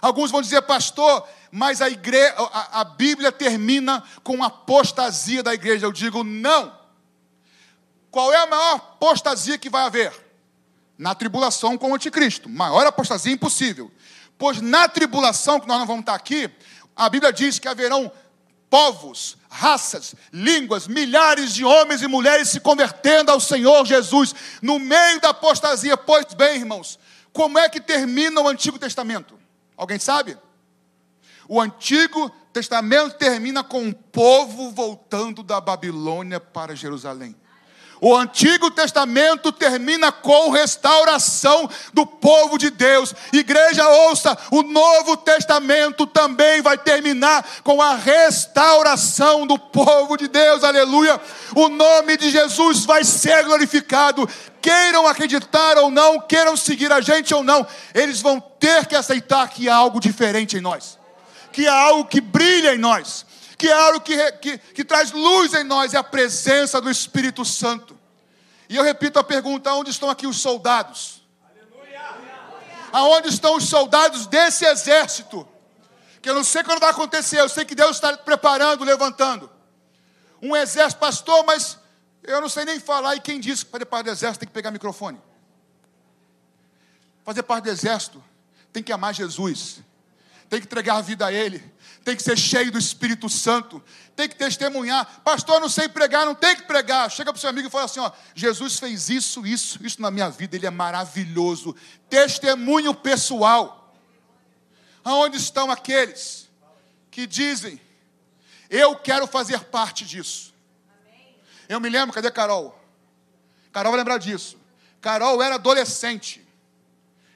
Alguns 0.00 0.30
vão 0.30 0.40
dizer, 0.40 0.62
pastor, 0.62 1.26
mas 1.50 1.80
a, 1.80 1.88
igreja, 1.88 2.34
a, 2.36 2.80
a 2.80 2.84
Bíblia 2.84 3.30
termina 3.30 4.02
com 4.22 4.42
a 4.42 4.46
apostasia 4.46 5.42
da 5.42 5.54
igreja. 5.54 5.86
Eu 5.86 5.92
digo, 5.92 6.24
não. 6.24 6.76
Qual 8.10 8.32
é 8.32 8.36
a 8.36 8.46
maior 8.46 8.74
apostasia 8.74 9.56
que 9.58 9.70
vai 9.70 9.84
haver? 9.84 10.12
Na 10.98 11.14
tribulação 11.14 11.78
com 11.78 11.92
o 11.92 11.94
anticristo. 11.94 12.48
Maior 12.48 12.86
apostasia 12.86 13.32
impossível. 13.32 13.90
Pois 14.36 14.60
na 14.60 14.88
tribulação, 14.88 15.60
que 15.60 15.68
nós 15.68 15.78
não 15.78 15.86
vamos 15.86 16.00
estar 16.00 16.14
aqui, 16.14 16.50
a 16.96 17.08
Bíblia 17.08 17.32
diz 17.32 17.58
que 17.58 17.68
haverão 17.68 18.10
povos, 18.72 19.36
raças, 19.50 20.14
línguas, 20.32 20.88
milhares 20.88 21.52
de 21.52 21.62
homens 21.62 22.00
e 22.00 22.08
mulheres 22.08 22.48
se 22.48 22.58
convertendo 22.58 23.30
ao 23.30 23.38
Senhor 23.38 23.84
Jesus 23.84 24.34
no 24.62 24.78
meio 24.78 25.20
da 25.20 25.28
apostasia. 25.28 25.94
Pois 25.94 26.32
bem, 26.32 26.56
irmãos, 26.56 26.98
como 27.34 27.58
é 27.58 27.68
que 27.68 27.82
termina 27.82 28.40
o 28.40 28.48
Antigo 28.48 28.78
Testamento? 28.78 29.38
Alguém 29.76 29.98
sabe? 29.98 30.38
O 31.46 31.60
Antigo 31.60 32.30
Testamento 32.50 33.18
termina 33.18 33.62
com 33.62 33.86
o 33.86 33.94
povo 33.94 34.70
voltando 34.70 35.42
da 35.42 35.60
Babilônia 35.60 36.40
para 36.40 36.74
Jerusalém. 36.74 37.36
O 38.04 38.16
Antigo 38.16 38.68
Testamento 38.68 39.52
termina 39.52 40.10
com 40.10 40.50
restauração 40.50 41.70
do 41.94 42.04
povo 42.04 42.58
de 42.58 42.68
Deus. 42.68 43.14
Igreja, 43.32 43.88
ouça, 43.88 44.36
o 44.50 44.64
Novo 44.64 45.16
Testamento 45.16 46.04
também 46.04 46.60
vai 46.60 46.76
terminar 46.76 47.46
com 47.62 47.80
a 47.80 47.94
restauração 47.94 49.46
do 49.46 49.56
povo 49.56 50.16
de 50.16 50.26
Deus. 50.26 50.64
Aleluia. 50.64 51.20
O 51.54 51.68
nome 51.68 52.16
de 52.16 52.28
Jesus 52.28 52.84
vai 52.84 53.04
ser 53.04 53.44
glorificado. 53.44 54.28
Queiram 54.60 55.06
acreditar 55.06 55.78
ou 55.78 55.88
não, 55.88 56.18
queiram 56.18 56.56
seguir 56.56 56.90
a 56.90 57.00
gente 57.00 57.32
ou 57.32 57.44
não, 57.44 57.64
eles 57.94 58.20
vão 58.20 58.40
ter 58.40 58.84
que 58.86 58.96
aceitar 58.96 59.48
que 59.48 59.68
há 59.68 59.76
algo 59.76 60.00
diferente 60.00 60.56
em 60.56 60.60
nós, 60.60 60.98
que 61.52 61.68
há 61.68 61.74
algo 61.74 62.08
que 62.08 62.20
brilha 62.20 62.74
em 62.74 62.78
nós 62.78 63.24
que 63.62 63.68
é 63.68 63.72
algo 63.72 64.00
que, 64.00 64.32
que, 64.32 64.58
que 64.58 64.84
traz 64.84 65.12
luz 65.12 65.54
em 65.54 65.62
nós, 65.62 65.94
é 65.94 65.96
a 65.96 66.02
presença 66.02 66.80
do 66.80 66.90
Espírito 66.90 67.44
Santo. 67.44 67.96
E 68.68 68.74
eu 68.74 68.82
repito 68.82 69.20
a 69.20 69.22
pergunta: 69.22 69.72
onde 69.72 69.90
estão 69.90 70.10
aqui 70.10 70.26
os 70.26 70.40
soldados? 70.40 71.22
Aonde 72.92 73.28
estão 73.28 73.56
os 73.56 73.68
soldados 73.68 74.26
desse 74.26 74.64
exército? 74.64 75.48
Que 76.20 76.28
eu 76.28 76.34
não 76.34 76.42
sei 76.42 76.64
quando 76.64 76.80
vai 76.80 76.90
acontecer, 76.90 77.38
eu 77.38 77.48
sei 77.48 77.64
que 77.64 77.76
Deus 77.76 77.98
está 77.98 78.16
preparando, 78.16 78.82
levantando. 78.82 79.48
Um 80.42 80.56
exército, 80.56 80.98
pastor, 80.98 81.44
mas 81.46 81.78
eu 82.24 82.40
não 82.40 82.48
sei 82.48 82.64
nem 82.64 82.80
falar. 82.80 83.14
E 83.14 83.20
quem 83.20 83.38
disse 83.38 83.64
que 83.64 83.70
fazer 83.70 83.84
parte 83.84 84.06
do 84.06 84.10
exército 84.10 84.40
tem 84.40 84.48
que 84.48 84.52
pegar 84.52 84.72
microfone? 84.72 85.22
Fazer 87.24 87.44
parte 87.44 87.62
do 87.62 87.70
exército 87.70 88.24
tem 88.72 88.82
que 88.82 88.92
amar 88.92 89.14
Jesus, 89.14 89.78
tem 90.50 90.58
que 90.58 90.66
entregar 90.66 90.96
a 90.96 91.00
vida 91.00 91.26
a 91.26 91.32
Ele, 91.32 91.71
tem 92.04 92.16
que 92.16 92.22
ser 92.22 92.36
cheio 92.36 92.70
do 92.70 92.78
Espírito 92.78 93.28
Santo, 93.28 93.82
tem 94.14 94.28
que 94.28 94.34
testemunhar. 94.34 95.20
Pastor, 95.22 95.60
não 95.60 95.68
sei 95.68 95.88
pregar, 95.88 96.26
não 96.26 96.34
tem 96.34 96.56
que 96.56 96.62
pregar. 96.62 97.10
Chega 97.10 97.32
para 97.32 97.38
o 97.38 97.40
seu 97.40 97.50
amigo 97.50 97.68
e 97.68 97.70
fala 97.70 97.84
assim: 97.84 98.00
ó, 98.00 98.10
Jesus 98.34 98.78
fez 98.78 99.08
isso, 99.08 99.46
isso, 99.46 99.84
isso 99.84 100.02
na 100.02 100.10
minha 100.10 100.28
vida, 100.28 100.56
ele 100.56 100.66
é 100.66 100.70
maravilhoso. 100.70 101.74
Testemunho 102.08 102.94
pessoal. 102.94 103.94
Aonde 105.04 105.36
estão 105.36 105.70
aqueles 105.70 106.48
que 107.10 107.26
dizem, 107.26 107.80
eu 108.70 108.96
quero 108.96 109.26
fazer 109.26 109.60
parte 109.64 110.04
disso? 110.04 110.54
Eu 111.68 111.80
me 111.80 111.88
lembro, 111.88 112.14
cadê 112.14 112.30
Carol? 112.30 112.78
Carol 113.72 113.92
vai 113.92 113.98
lembrar 113.98 114.18
disso. 114.18 114.58
Carol 115.00 115.42
era 115.42 115.56
adolescente. 115.56 116.41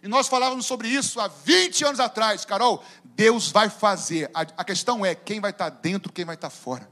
E 0.07 0.09
nós 0.09 0.29
falávamos 0.29 0.67
sobre 0.67 0.87
isso 0.87 1.19
há 1.19 1.27
20 1.27 1.85
anos 1.85 1.99
atrás. 1.99 2.45
Carol, 2.45 2.81
Deus 3.03 3.51
vai 3.51 3.69
fazer. 3.69 4.31
A, 4.33 4.43
a 4.43 4.63
questão 4.63 5.05
é 5.05 5.17
quem 5.17 5.41
vai 5.41 5.51
estar 5.51 5.69
dentro, 5.69 6.13
quem 6.13 6.25
vai 6.25 6.37
estar 6.37 6.49
fora. 6.49 6.89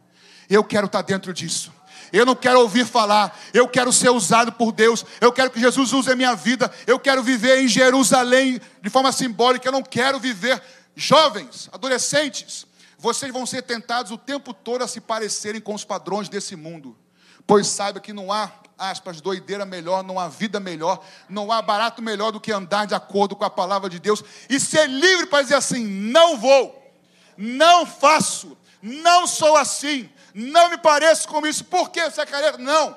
Eu 0.50 0.64
quero 0.64 0.86
estar 0.86 1.00
dentro 1.00 1.32
disso. 1.32 1.72
Eu 2.12 2.26
não 2.26 2.34
quero 2.34 2.58
ouvir 2.58 2.84
falar, 2.84 3.38
eu 3.52 3.68
quero 3.68 3.92
ser 3.92 4.10
usado 4.10 4.50
por 4.50 4.72
Deus, 4.72 5.06
eu 5.20 5.30
quero 5.32 5.48
que 5.52 5.60
Jesus 5.60 5.92
use 5.92 6.10
a 6.10 6.16
minha 6.16 6.34
vida, 6.34 6.68
eu 6.88 6.98
quero 6.98 7.22
viver 7.22 7.60
em 7.60 7.68
Jerusalém 7.68 8.60
de 8.82 8.90
forma 8.90 9.12
simbólica, 9.12 9.68
eu 9.68 9.72
não 9.72 9.82
quero 9.82 10.18
viver. 10.18 10.60
Jovens, 10.96 11.68
adolescentes, 11.72 12.66
vocês 12.98 13.32
vão 13.32 13.46
ser 13.46 13.62
tentados 13.62 14.10
o 14.10 14.18
tempo 14.18 14.52
todo 14.52 14.82
a 14.82 14.88
se 14.88 15.00
parecerem 15.00 15.60
com 15.60 15.72
os 15.72 15.84
padrões 15.84 16.28
desse 16.28 16.56
mundo, 16.56 16.98
pois 17.46 17.68
saiba 17.68 18.00
que 18.00 18.12
não 18.12 18.32
há 18.32 18.50
aspas, 18.78 19.20
doideira 19.20 19.64
melhor, 19.64 20.02
não 20.02 20.18
há 20.18 20.28
vida 20.28 20.58
melhor, 20.58 21.04
não 21.28 21.50
há 21.50 21.62
barato 21.62 22.02
melhor 22.02 22.32
do 22.32 22.40
que 22.40 22.52
andar 22.52 22.86
de 22.86 22.94
acordo 22.94 23.36
com 23.36 23.44
a 23.44 23.50
palavra 23.50 23.88
de 23.88 23.98
Deus 23.98 24.22
e 24.48 24.58
ser 24.58 24.88
livre 24.88 25.26
para 25.26 25.42
dizer 25.42 25.56
assim: 25.56 25.86
não 25.86 26.36
vou, 26.36 26.92
não 27.36 27.86
faço, 27.86 28.56
não 28.82 29.26
sou 29.26 29.56
assim, 29.56 30.10
não 30.34 30.70
me 30.70 30.78
pareço 30.78 31.28
com 31.28 31.46
isso. 31.46 31.64
Por 31.64 31.90
que 31.90 32.02
você 32.02 32.22
é 32.22 32.58
Não, 32.58 32.96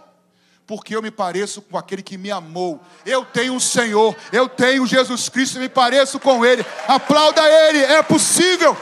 porque 0.66 0.96
eu 0.96 1.02
me 1.02 1.12
pareço 1.12 1.62
com 1.62 1.78
aquele 1.78 2.04
que 2.04 2.18
me 2.18 2.30
amou. 2.30 2.82
Eu 3.06 3.24
tenho 3.24 3.56
o 3.56 3.62
Senhor, 3.62 4.16
eu 4.32 4.50
tenho 4.50 4.86
Jesus 4.86 5.30
Cristo, 5.30 5.60
me 5.60 5.70
pareço 5.70 6.20
com 6.20 6.46
Ele. 6.46 6.66
Aplauda 6.88 7.42
Ele, 7.42 7.84
é 7.84 8.04
possível. 8.04 8.76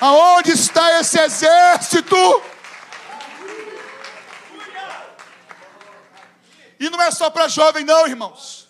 Aonde 0.00 0.52
está 0.52 1.00
esse 1.00 1.18
exército? 1.18 2.16
E 6.78 6.88
não 6.90 7.00
é 7.02 7.10
só 7.10 7.28
para 7.30 7.48
jovem, 7.48 7.84
não, 7.84 8.06
irmãos. 8.06 8.68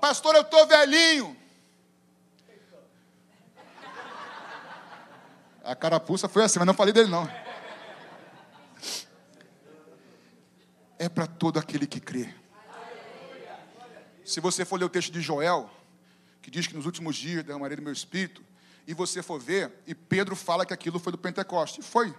Pastor, 0.00 0.34
eu 0.34 0.42
estou 0.42 0.66
velhinho. 0.66 1.36
A 5.64 5.74
carapuça 5.74 6.28
foi 6.28 6.44
assim, 6.44 6.58
mas 6.58 6.66
não 6.66 6.74
falei 6.74 6.94
dele, 6.94 7.10
não. 7.10 7.28
É 10.98 11.08
para 11.08 11.26
todo 11.26 11.58
aquele 11.58 11.86
que 11.86 12.00
crê. 12.00 12.34
Se 14.24 14.40
você 14.40 14.64
for 14.64 14.78
ler 14.78 14.86
o 14.86 14.88
texto 14.88 15.12
de 15.12 15.20
Joel, 15.20 15.70
que 16.40 16.50
diz 16.50 16.66
que 16.66 16.74
nos 16.74 16.86
últimos 16.86 17.16
dias 17.16 17.44
derramarei 17.44 17.76
do 17.76 17.82
meu 17.82 17.92
espírito, 17.92 18.44
e 18.86 18.94
você 18.94 19.22
for 19.22 19.38
ver, 19.38 19.70
e 19.86 19.94
Pedro 19.94 20.34
fala 20.34 20.64
que 20.64 20.72
aquilo 20.72 20.98
foi 20.98 21.12
do 21.12 21.18
Pentecoste. 21.18 21.82
Foi. 21.82 22.14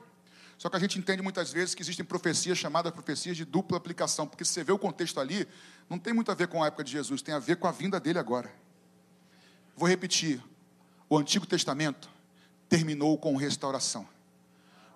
Só 0.59 0.69
que 0.69 0.75
a 0.75 0.79
gente 0.79 0.99
entende 0.99 1.21
muitas 1.21 1.53
vezes 1.53 1.73
que 1.73 1.81
existem 1.81 2.05
profecias 2.05 2.57
chamadas 2.57 2.91
profecias 2.91 3.37
de 3.37 3.45
dupla 3.45 3.77
aplicação, 3.77 4.27
porque 4.27 4.43
se 4.43 4.51
você 4.51 4.61
vê 4.61 4.73
o 4.73 4.77
contexto 4.77 5.17
ali, 5.17 5.47
não 5.89 5.97
tem 5.97 6.11
muito 6.11 6.29
a 6.31 6.35
ver 6.35 6.49
com 6.49 6.61
a 6.61 6.67
época 6.67 6.83
de 6.83 6.91
Jesus, 6.91 7.21
tem 7.21 7.33
a 7.33 7.39
ver 7.39 7.55
com 7.55 7.65
a 7.65 7.71
vinda 7.71 7.97
dele 7.97 8.19
agora. 8.19 8.53
Vou 9.73 9.87
repetir: 9.87 10.43
o 11.09 11.17
Antigo 11.17 11.45
Testamento 11.45 12.09
terminou 12.67 13.17
com 13.17 13.37
restauração. 13.37 14.05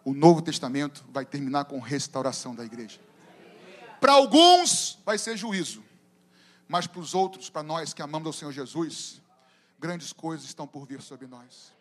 O 0.03 0.13
Novo 0.13 0.41
Testamento 0.41 1.05
vai 1.09 1.25
terminar 1.25 1.63
com 1.63 1.79
restauração 1.79 2.53
da 2.53 2.65
igreja. 2.65 2.99
Para 4.01 4.11
alguns 4.11 4.99
vai 5.05 5.17
ser 5.17 5.37
juízo, 5.37 5.81
mas 6.67 6.87
para 6.87 6.99
os 6.99 7.15
outros, 7.15 7.49
para 7.49 7.63
nós 7.63 7.93
que 7.93 8.01
amamos 8.01 8.27
ao 8.27 8.33
Senhor 8.33 8.51
Jesus, 8.51 9.21
grandes 9.79 10.11
coisas 10.11 10.45
estão 10.45 10.67
por 10.67 10.85
vir 10.85 11.01
sobre 11.01 11.25
nós. 11.25 11.72